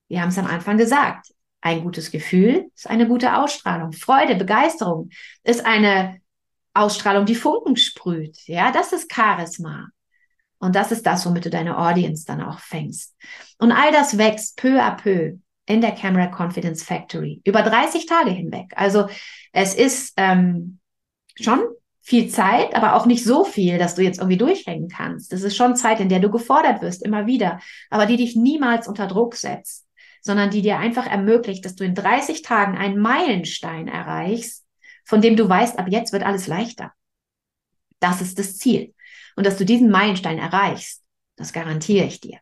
Wir 0.08 0.22
haben 0.22 0.30
es 0.30 0.38
am 0.38 0.48
Anfang 0.48 0.78
gesagt. 0.78 1.28
Ein 1.62 1.84
gutes 1.84 2.12
Gefühl 2.12 2.70
ist 2.76 2.90
eine 2.90 3.08
gute 3.08 3.38
Ausstrahlung. 3.38 3.94
Freude, 3.94 4.36
Begeisterung 4.36 5.10
ist 5.44 5.66
eine 5.66 6.20
Ausstrahlung, 6.74 7.26
die 7.26 7.36
Funken 7.36 7.76
sprüht. 7.76 8.38
Ja, 8.48 8.72
das 8.72 8.94
ist 8.94 9.14
Charisma. 9.14 9.90
Und 10.60 10.76
das 10.76 10.92
ist 10.92 11.06
das, 11.06 11.26
womit 11.26 11.46
du 11.46 11.50
deine 11.50 11.78
Audience 11.78 12.26
dann 12.26 12.42
auch 12.42 12.60
fängst. 12.60 13.16
Und 13.58 13.72
all 13.72 13.92
das 13.92 14.18
wächst 14.18 14.58
peu 14.58 14.82
à 14.82 14.96
peu 14.96 15.38
in 15.66 15.82
der 15.82 15.92
Camera 15.92 16.28
Confidence 16.28 16.84
Factory 16.84 17.42
über 17.44 17.62
30 17.62 18.06
Tage 18.06 18.32
hinweg. 18.32 18.72
Also 18.76 19.08
es 19.52 19.76
ist 19.76 20.14
ähm, 20.18 20.80
schon 21.36 21.60
viel 22.02 22.30
Zeit, 22.30 22.76
aber 22.76 22.96
auch 22.96 23.06
nicht 23.06 23.24
so 23.24 23.46
viel, 23.46 23.78
dass 23.78 23.96
du 23.96 24.04
jetzt 24.04 24.20
irgendwie 24.20 24.38
durchhängen 24.38 24.90
kannst. 24.90 25.32
Das 25.32 25.42
ist 25.42 25.56
schon 25.56 25.76
Zeit, 25.76 26.00
in 26.02 26.10
der 26.10 26.20
du 26.20 26.30
gefordert 26.30 26.82
wirst, 26.82 27.04
immer 27.04 27.26
wieder, 27.26 27.60
aber 27.90 28.06
die 28.06 28.18
dich 28.18 28.36
niemals 28.36 28.88
unter 28.88 29.08
Druck 29.08 29.36
setzt, 29.36 29.88
sondern 30.22 30.50
die 30.50 30.62
dir 30.62 30.80
einfach 30.80 31.08
ermöglicht, 31.08 31.64
dass 31.64 31.76
du 31.76 31.86
in 31.86 31.96
30 31.96 32.42
Tagen 32.42 32.78
einen 32.78 33.00
Meilenstein 33.00 33.88
erreichst, 33.88 34.63
von 35.04 35.22
dem 35.22 35.36
du 35.36 35.48
weißt, 35.48 35.80
ab 35.80 35.88
jetzt 35.90 36.14
wird 36.14 36.24
alles 36.24 36.48
leichter. 36.48 36.94
Das 38.00 38.22
ist 38.22 38.40
das 38.40 38.58
Ziel. 38.58 38.94
Und 39.36 39.46
dass 39.46 39.58
du 39.58 39.66
diesen 39.66 39.90
Meilenstein 39.90 40.38
erreichst, 40.38 41.02
das 41.36 41.54
garantiere 41.54 42.06
ich 42.06 42.20
dir. 42.20 42.40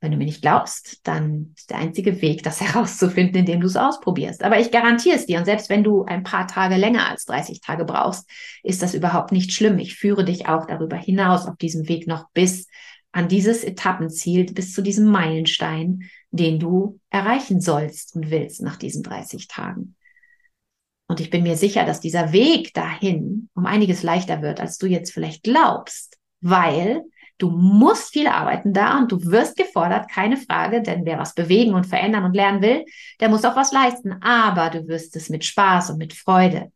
Wenn 0.00 0.12
du 0.12 0.16
mir 0.16 0.24
nicht 0.24 0.40
glaubst, 0.40 1.06
dann 1.06 1.52
ist 1.56 1.68
der 1.68 1.76
einzige 1.76 2.22
Weg, 2.22 2.42
das 2.42 2.60
herauszufinden, 2.60 3.40
indem 3.40 3.60
du 3.60 3.66
es 3.66 3.76
ausprobierst. 3.76 4.42
Aber 4.42 4.58
ich 4.58 4.70
garantiere 4.70 5.16
es 5.16 5.26
dir. 5.26 5.38
Und 5.38 5.44
selbst 5.44 5.68
wenn 5.68 5.84
du 5.84 6.04
ein 6.04 6.22
paar 6.22 6.46
Tage 6.46 6.76
länger 6.76 7.08
als 7.08 7.26
30 7.26 7.60
Tage 7.60 7.84
brauchst, 7.84 8.28
ist 8.62 8.82
das 8.82 8.94
überhaupt 8.94 9.32
nicht 9.32 9.52
schlimm. 9.52 9.78
Ich 9.78 9.96
führe 9.96 10.24
dich 10.24 10.48
auch 10.48 10.66
darüber 10.66 10.96
hinaus 10.96 11.46
auf 11.46 11.56
diesem 11.56 11.88
Weg 11.88 12.06
noch 12.06 12.30
bis 12.32 12.66
an 13.12 13.28
dieses 13.28 13.64
Etappenziel, 13.64 14.44
bis 14.52 14.72
zu 14.72 14.82
diesem 14.82 15.10
Meilenstein, 15.10 16.04
den 16.30 16.60
du 16.60 17.00
erreichen 17.10 17.60
sollst 17.60 18.14
und 18.14 18.30
willst 18.30 18.62
nach 18.62 18.76
diesen 18.76 19.02
30 19.02 19.48
Tagen. 19.48 19.96
Und 21.10 21.18
ich 21.18 21.28
bin 21.28 21.42
mir 21.42 21.56
sicher, 21.56 21.84
dass 21.84 21.98
dieser 21.98 22.32
Weg 22.32 22.72
dahin 22.72 23.48
um 23.54 23.66
einiges 23.66 24.04
leichter 24.04 24.42
wird, 24.42 24.60
als 24.60 24.78
du 24.78 24.86
jetzt 24.86 25.12
vielleicht 25.12 25.42
glaubst, 25.42 26.18
weil 26.40 27.02
Du 27.36 27.48
musst 27.48 28.12
viel 28.12 28.26
arbeiten 28.26 28.74
da 28.74 28.98
und 28.98 29.10
du 29.10 29.18
wirst 29.24 29.56
gefordert, 29.56 30.10
keine 30.10 30.36
Frage, 30.36 30.82
denn 30.82 31.06
wer 31.06 31.18
was 31.18 31.34
bewegen 31.34 31.72
und 31.72 31.86
verändern 31.86 32.24
und 32.24 32.36
lernen 32.36 32.60
will, 32.60 32.84
der 33.18 33.30
muss 33.30 33.46
auch 33.46 33.56
was 33.56 33.72
leisten. 33.72 34.22
Aber 34.22 34.68
du 34.68 34.86
wirst 34.88 35.16
es 35.16 35.30
mit 35.30 35.46
Spaß 35.46 35.88
und 35.88 35.96
mit 35.96 36.12
Freude. 36.12 36.70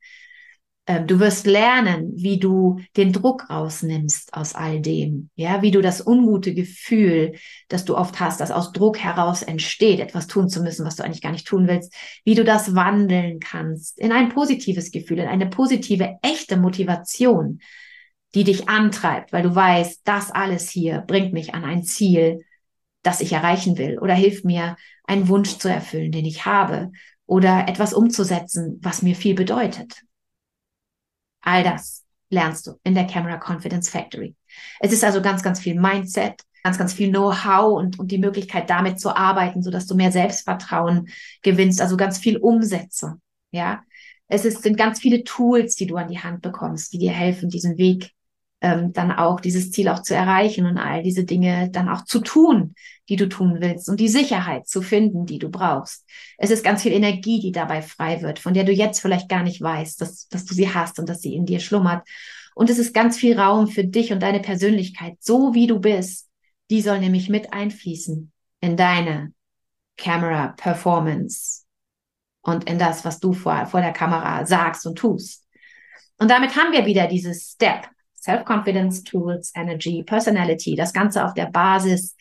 Ähm, 0.86 1.06
du 1.06 1.18
wirst 1.18 1.46
lernen, 1.46 2.12
wie 2.14 2.38
du 2.38 2.78
den 2.96 3.12
Druck 3.12 3.48
rausnimmst 3.48 4.34
aus 4.34 4.54
all 4.54 4.80
dem. 4.80 5.30
Ja, 5.34 5.62
wie 5.62 5.70
du 5.70 5.80
das 5.80 6.06
ungute 6.06 6.54
Gefühl, 6.54 7.32
das 7.68 7.84
du 7.84 7.96
oft 7.96 8.20
hast, 8.20 8.40
das 8.40 8.50
aus 8.50 8.72
Druck 8.72 8.98
heraus 8.98 9.42
entsteht, 9.42 10.00
etwas 10.00 10.26
tun 10.26 10.48
zu 10.48 10.62
müssen, 10.62 10.84
was 10.84 10.96
du 10.96 11.04
eigentlich 11.04 11.22
gar 11.22 11.32
nicht 11.32 11.46
tun 11.46 11.66
willst, 11.68 11.94
wie 12.24 12.34
du 12.34 12.44
das 12.44 12.74
wandeln 12.74 13.40
kannst 13.40 13.98
in 13.98 14.12
ein 14.12 14.28
positives 14.28 14.90
Gefühl, 14.90 15.20
in 15.20 15.28
eine 15.28 15.46
positive, 15.46 16.16
echte 16.22 16.56
Motivation 16.56 17.60
die 18.34 18.44
dich 18.44 18.68
antreibt, 18.68 19.32
weil 19.32 19.42
du 19.42 19.54
weißt, 19.54 20.02
das 20.04 20.30
alles 20.30 20.68
hier 20.68 21.02
bringt 21.06 21.32
mich 21.32 21.54
an 21.54 21.64
ein 21.64 21.84
Ziel, 21.84 22.44
das 23.02 23.20
ich 23.20 23.32
erreichen 23.32 23.78
will 23.78 23.98
oder 23.98 24.14
hilft 24.14 24.44
mir, 24.44 24.76
einen 25.04 25.28
Wunsch 25.28 25.58
zu 25.58 25.68
erfüllen, 25.68 26.10
den 26.10 26.24
ich 26.24 26.44
habe 26.44 26.90
oder 27.26 27.68
etwas 27.68 27.94
umzusetzen, 27.94 28.80
was 28.82 29.02
mir 29.02 29.14
viel 29.14 29.34
bedeutet. 29.34 30.02
All 31.44 31.62
das 31.62 32.04
lernst 32.30 32.66
du 32.66 32.72
in 32.82 32.94
der 32.94 33.06
Camera 33.06 33.38
Confidence 33.38 33.88
Factory. 33.88 34.34
Es 34.80 34.92
ist 34.92 35.04
also 35.04 35.22
ganz, 35.22 35.42
ganz 35.42 35.60
viel 35.60 35.78
Mindset, 35.78 36.42
ganz, 36.62 36.78
ganz 36.78 36.94
viel 36.94 37.10
Know-how 37.10 37.78
und, 37.78 37.98
und 37.98 38.10
die 38.10 38.18
Möglichkeit, 38.18 38.70
damit 38.70 38.98
zu 38.98 39.14
arbeiten, 39.14 39.62
so 39.62 39.70
dass 39.70 39.86
du 39.86 39.94
mehr 39.94 40.10
Selbstvertrauen 40.10 41.08
gewinnst, 41.42 41.80
also 41.80 41.96
ganz 41.96 42.18
viel 42.18 42.38
Umsetzung. 42.38 43.20
Ja, 43.50 43.82
es 44.26 44.44
ist, 44.44 44.62
sind 44.62 44.76
ganz 44.76 45.00
viele 45.00 45.22
Tools, 45.22 45.76
die 45.76 45.86
du 45.86 45.96
an 45.96 46.08
die 46.08 46.18
Hand 46.18 46.42
bekommst, 46.42 46.92
die 46.92 46.98
dir 46.98 47.12
helfen, 47.12 47.50
diesen 47.50 47.76
Weg 47.76 48.10
ähm, 48.64 48.94
dann 48.94 49.12
auch, 49.12 49.40
dieses 49.40 49.70
Ziel 49.72 49.90
auch 49.90 50.00
zu 50.00 50.14
erreichen 50.14 50.64
und 50.64 50.78
all 50.78 51.02
diese 51.02 51.24
Dinge 51.24 51.68
dann 51.70 51.90
auch 51.90 52.06
zu 52.06 52.20
tun, 52.20 52.74
die 53.10 53.16
du 53.16 53.28
tun 53.28 53.58
willst 53.60 53.90
und 53.90 54.00
die 54.00 54.08
Sicherheit 54.08 54.66
zu 54.66 54.80
finden, 54.80 55.26
die 55.26 55.38
du 55.38 55.50
brauchst. 55.50 56.06
Es 56.38 56.50
ist 56.50 56.64
ganz 56.64 56.82
viel 56.82 56.92
Energie, 56.92 57.40
die 57.40 57.52
dabei 57.52 57.82
frei 57.82 58.22
wird, 58.22 58.38
von 58.38 58.54
der 58.54 58.64
du 58.64 58.72
jetzt 58.72 59.00
vielleicht 59.00 59.28
gar 59.28 59.42
nicht 59.42 59.60
weißt, 59.60 60.00
dass, 60.00 60.28
dass 60.28 60.46
du 60.46 60.54
sie 60.54 60.72
hast 60.72 60.98
und 60.98 61.10
dass 61.10 61.20
sie 61.20 61.34
in 61.34 61.44
dir 61.44 61.60
schlummert. 61.60 62.08
Und 62.54 62.70
es 62.70 62.78
ist 62.78 62.94
ganz 62.94 63.18
viel 63.18 63.38
Raum 63.38 63.66
für 63.66 63.84
dich 63.84 64.12
und 64.12 64.22
deine 64.22 64.40
Persönlichkeit, 64.40 65.18
so 65.20 65.52
wie 65.52 65.66
du 65.66 65.78
bist. 65.78 66.30
Die 66.70 66.80
soll 66.80 67.00
nämlich 67.00 67.28
mit 67.28 67.52
einfließen 67.52 68.32
in 68.60 68.76
deine 68.78 69.34
Camera 69.98 70.54
Performance 70.56 71.64
und 72.40 72.64
in 72.64 72.78
das, 72.78 73.04
was 73.04 73.20
du 73.20 73.34
vor, 73.34 73.66
vor 73.66 73.82
der 73.82 73.92
Kamera 73.92 74.46
sagst 74.46 74.86
und 74.86 74.96
tust. 74.96 75.46
Und 76.16 76.30
damit 76.30 76.56
haben 76.56 76.72
wir 76.72 76.86
wieder 76.86 77.06
dieses 77.08 77.50
Step. 77.50 77.88
Self-Confidence, 78.24 79.04
Tools, 79.04 79.52
Energy, 79.54 80.02
Personality, 80.02 80.74
das 80.76 80.92
Ganze 80.92 81.24
auf 81.24 81.34
der 81.34 81.46
Basis 81.46 82.16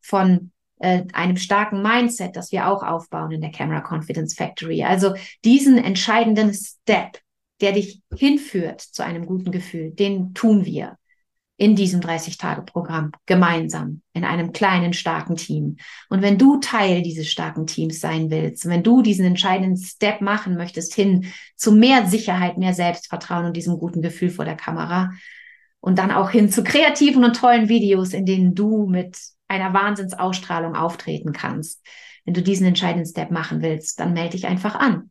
von 0.00 0.52
äh, 0.78 1.04
einem 1.12 1.36
starken 1.36 1.82
Mindset, 1.82 2.36
das 2.36 2.52
wir 2.52 2.68
auch 2.68 2.82
aufbauen 2.82 3.32
in 3.32 3.40
der 3.40 3.50
Camera 3.50 3.80
Confidence 3.80 4.34
Factory. 4.34 4.84
Also 4.84 5.14
diesen 5.44 5.76
entscheidenden 5.76 6.54
Step, 6.54 7.18
der 7.60 7.72
dich 7.72 8.02
hinführt 8.14 8.80
zu 8.80 9.04
einem 9.04 9.26
guten 9.26 9.50
Gefühl, 9.50 9.90
den 9.90 10.32
tun 10.34 10.64
wir 10.64 10.96
in 11.60 11.74
diesem 11.74 12.00
30-Tage-Programm 12.00 13.10
gemeinsam 13.26 14.02
in 14.12 14.24
einem 14.24 14.52
kleinen, 14.52 14.92
starken 14.92 15.34
Team. 15.34 15.76
Und 16.08 16.22
wenn 16.22 16.38
du 16.38 16.58
Teil 16.58 17.02
dieses 17.02 17.28
starken 17.28 17.66
Teams 17.66 17.98
sein 17.98 18.30
willst, 18.30 18.68
wenn 18.68 18.84
du 18.84 19.02
diesen 19.02 19.26
entscheidenden 19.26 19.76
Step 19.76 20.20
machen 20.20 20.56
möchtest 20.56 20.94
hin 20.94 21.26
zu 21.56 21.72
mehr 21.72 22.06
Sicherheit, 22.06 22.58
mehr 22.58 22.74
Selbstvertrauen 22.74 23.46
und 23.46 23.56
diesem 23.56 23.76
guten 23.76 24.02
Gefühl 24.02 24.30
vor 24.30 24.44
der 24.44 24.54
Kamera 24.54 25.10
und 25.80 25.98
dann 25.98 26.10
auch 26.10 26.30
hin 26.30 26.50
zu 26.50 26.62
kreativen 26.62 27.24
und 27.24 27.36
tollen 27.36 27.68
Videos, 27.68 28.12
in 28.12 28.26
denen 28.26 28.54
du 28.54 28.86
mit 28.86 29.18
einer 29.48 29.72
Wahnsinnsausstrahlung 29.72 30.74
auftreten 30.74 31.32
kannst. 31.32 31.84
Wenn 32.24 32.34
du 32.34 32.42
diesen 32.42 32.66
entscheidenden 32.66 33.06
Step 33.06 33.30
machen 33.30 33.62
willst, 33.62 34.00
dann 34.00 34.12
melde 34.12 34.32
dich 34.32 34.46
einfach 34.46 34.74
an. 34.74 35.10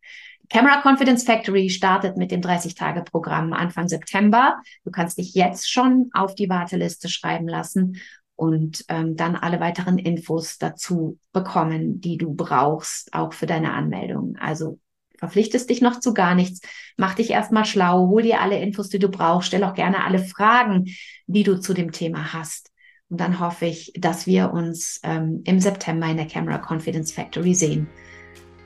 Camera 0.50 0.82
Confidence 0.82 1.24
Factory 1.24 1.70
startet 1.70 2.16
mit 2.16 2.32
dem 2.32 2.42
30-Tage-Programm 2.42 3.54
Anfang 3.54 3.88
September. 3.88 4.62
Du 4.86 4.92
kannst 4.92 5.18
dich 5.18 5.34
jetzt 5.34 5.70
schon 5.70 6.10
auf 6.14 6.36
die 6.36 6.48
Warteliste 6.48 7.10
schreiben 7.10 7.48
lassen 7.48 7.98
und 8.36 8.86
ähm, 8.88 9.16
dann 9.18 9.36
alle 9.36 9.60
weiteren 9.60 9.98
Infos 9.98 10.58
dazu 10.58 11.20
bekommen, 11.34 12.00
die 12.00 12.18
du 12.18 12.34
brauchst, 12.34 13.14
auch 13.14 13.34
für 13.34 13.48
deine 13.48 13.74
Anmeldung. 13.74 14.38
Also 14.40 14.80
verpflichtest 15.18 15.70
dich 15.70 15.82
noch 15.82 16.00
zu 16.00 16.14
gar 16.14 16.36
nichts, 16.36 16.62
mach 16.96 17.16
dich 17.16 17.32
erstmal 17.32 17.66
schlau, 17.66 18.08
hol 18.08 18.22
dir 18.22 18.42
alle 18.42 18.60
Infos, 18.60 18.90
die 18.90 19.00
du 19.00 19.10
brauchst, 19.10 19.48
stell 19.48 19.64
auch 19.64 19.74
gerne 19.74 20.04
alle 20.04 20.20
Fragen, 20.20 20.86
die 21.26 21.44
du 21.44 21.60
zu 21.60 21.74
dem 21.74 21.92
Thema 21.92 22.34
hast. 22.34 22.72
Und 23.10 23.22
dann 23.22 23.40
hoffe 23.40 23.66
ich, 23.66 23.94
dass 23.96 24.28
wir 24.28 24.52
uns 24.52 25.00
ähm, 25.04 25.42
im 25.46 25.60
September 25.60 26.08
in 26.08 26.18
der 26.18 26.28
Camera 26.28 26.58
Confidence 26.58 27.12
Factory 27.12 27.54
sehen. 27.54 27.88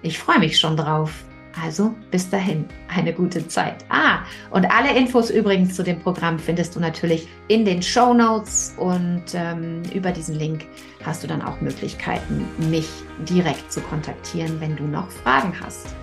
Ich 0.01 0.17
freue 0.17 0.39
mich 0.39 0.59
schon 0.59 0.77
drauf. 0.77 1.25
Also 1.61 1.93
bis 2.11 2.29
dahin, 2.29 2.65
eine 2.87 3.13
gute 3.13 3.45
Zeit. 3.47 3.83
Ah, 3.89 4.19
und 4.51 4.71
alle 4.71 4.97
Infos 4.97 5.29
übrigens 5.29 5.75
zu 5.75 5.83
dem 5.83 5.99
Programm 5.99 6.39
findest 6.39 6.75
du 6.75 6.79
natürlich 6.79 7.27
in 7.49 7.65
den 7.65 7.81
Show 7.81 8.13
Notes 8.13 8.73
und 8.77 9.23
ähm, 9.33 9.83
über 9.93 10.11
diesen 10.11 10.35
Link 10.35 10.65
hast 11.03 11.23
du 11.23 11.27
dann 11.27 11.41
auch 11.41 11.59
Möglichkeiten, 11.59 12.47
mich 12.69 12.87
direkt 13.27 13.71
zu 13.71 13.81
kontaktieren, 13.81 14.61
wenn 14.61 14.77
du 14.77 14.83
noch 14.83 15.09
Fragen 15.09 15.53
hast. 15.59 15.93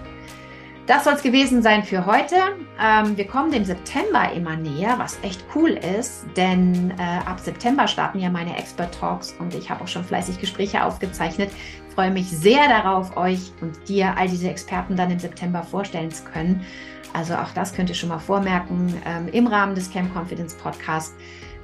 Das 0.88 1.04
soll 1.04 1.12
es 1.12 1.22
gewesen 1.22 1.60
sein 1.60 1.84
für 1.84 2.06
heute. 2.06 2.36
Ähm, 2.82 3.14
wir 3.14 3.26
kommen 3.26 3.52
dem 3.52 3.66
September 3.66 4.32
immer 4.32 4.56
näher, 4.56 4.94
was 4.96 5.18
echt 5.22 5.44
cool 5.54 5.78
ist, 5.98 6.24
denn 6.34 6.92
äh, 6.92 7.28
ab 7.28 7.40
September 7.40 7.86
starten 7.86 8.18
ja 8.20 8.30
meine 8.30 8.56
Expert 8.56 8.98
Talks 8.98 9.36
und 9.38 9.54
ich 9.54 9.68
habe 9.68 9.84
auch 9.84 9.86
schon 9.86 10.02
fleißig 10.02 10.40
Gespräche 10.40 10.82
aufgezeichnet. 10.82 11.50
Ich 11.86 11.94
freue 11.94 12.10
mich 12.10 12.30
sehr 12.30 12.68
darauf, 12.68 13.18
euch 13.18 13.52
und 13.60 13.86
dir 13.86 14.16
all 14.16 14.28
diese 14.28 14.48
Experten 14.48 14.96
dann 14.96 15.10
im 15.10 15.18
September 15.18 15.62
vorstellen 15.62 16.10
zu 16.10 16.24
können. 16.24 16.64
Also 17.12 17.34
auch 17.34 17.50
das 17.54 17.74
könnt 17.74 17.90
ihr 17.90 17.94
schon 17.94 18.08
mal 18.08 18.18
vormerken. 18.18 18.94
Ähm, 19.04 19.28
Im 19.28 19.46
Rahmen 19.46 19.74
des 19.74 19.90
Camp 19.90 20.16
Confidence 20.16 20.54
Podcast 20.54 21.12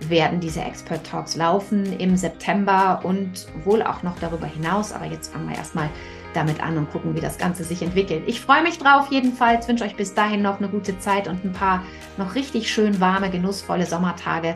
werden 0.00 0.38
diese 0.38 0.60
Expert 0.60 1.06
Talks 1.06 1.34
laufen 1.34 1.98
im 1.98 2.18
September 2.18 3.00
und 3.02 3.46
wohl 3.64 3.82
auch 3.82 4.02
noch 4.02 4.18
darüber 4.18 4.46
hinaus. 4.46 4.92
Aber 4.92 5.06
jetzt 5.06 5.32
fangen 5.32 5.48
wir 5.48 5.56
erstmal 5.56 5.88
damit 6.34 6.62
an 6.62 6.76
und 6.76 6.90
gucken, 6.90 7.14
wie 7.14 7.20
das 7.20 7.38
Ganze 7.38 7.64
sich 7.64 7.82
entwickelt. 7.82 8.24
Ich 8.26 8.40
freue 8.40 8.62
mich 8.62 8.78
drauf 8.78 9.08
jedenfalls, 9.10 9.68
wünsche 9.68 9.84
euch 9.84 9.96
bis 9.96 10.14
dahin 10.14 10.42
noch 10.42 10.58
eine 10.58 10.68
gute 10.68 10.98
Zeit 10.98 11.28
und 11.28 11.44
ein 11.44 11.52
paar 11.52 11.82
noch 12.16 12.34
richtig 12.34 12.70
schön 12.70 13.00
warme, 13.00 13.30
genussvolle 13.30 13.86
Sommertage. 13.86 14.54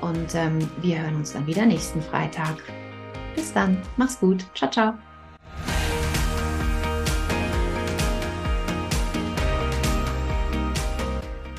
Und 0.00 0.34
ähm, 0.34 0.58
wir 0.80 1.02
hören 1.02 1.16
uns 1.16 1.32
dann 1.32 1.46
wieder 1.46 1.66
nächsten 1.66 2.02
Freitag. 2.02 2.56
Bis 3.34 3.52
dann, 3.52 3.78
mach's 3.96 4.18
gut. 4.20 4.44
Ciao, 4.54 4.70
ciao. 4.70 4.94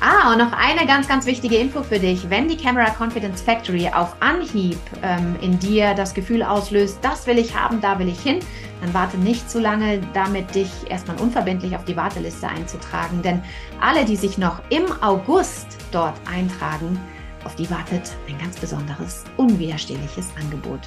Ah, 0.08 0.30
und 0.30 0.38
noch 0.38 0.52
eine 0.52 0.86
ganz, 0.86 1.08
ganz 1.08 1.26
wichtige 1.26 1.56
Info 1.56 1.82
für 1.82 1.98
dich. 1.98 2.30
Wenn 2.30 2.48
die 2.48 2.56
Camera 2.56 2.94
Confidence 2.96 3.42
Factory 3.42 3.88
auf 3.88 4.14
Anhieb 4.20 4.78
ähm, 5.02 5.34
in 5.40 5.58
dir 5.58 5.94
das 5.94 6.14
Gefühl 6.14 6.44
auslöst, 6.44 6.98
das 7.02 7.26
will 7.26 7.38
ich 7.38 7.56
haben, 7.56 7.80
da 7.80 7.98
will 7.98 8.08
ich 8.08 8.20
hin, 8.20 8.38
dann 8.86 8.94
warte 8.94 9.18
nicht 9.18 9.50
zu 9.50 9.58
lange 9.58 10.00
damit, 10.14 10.54
dich 10.54 10.70
erstmal 10.88 11.18
unverbindlich 11.20 11.76
auf 11.76 11.84
die 11.84 11.96
Warteliste 11.96 12.48
einzutragen. 12.48 13.22
Denn 13.22 13.42
alle, 13.80 14.04
die 14.04 14.16
sich 14.16 14.38
noch 14.38 14.60
im 14.70 14.84
August 15.02 15.66
dort 15.90 16.16
eintragen, 16.30 16.98
auf 17.44 17.54
die 17.56 17.68
wartet 17.70 18.16
ein 18.28 18.38
ganz 18.38 18.56
besonderes, 18.58 19.24
unwiderstehliches 19.36 20.30
Angebot. 20.40 20.80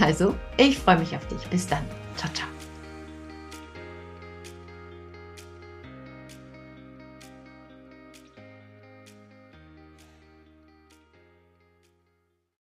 Also, 0.00 0.34
ich 0.56 0.78
freue 0.78 0.98
mich 0.98 1.14
auf 1.14 1.26
dich. 1.28 1.46
Bis 1.48 1.66
dann. 1.66 1.84
Ciao, 2.16 2.30
ciao. 2.32 2.55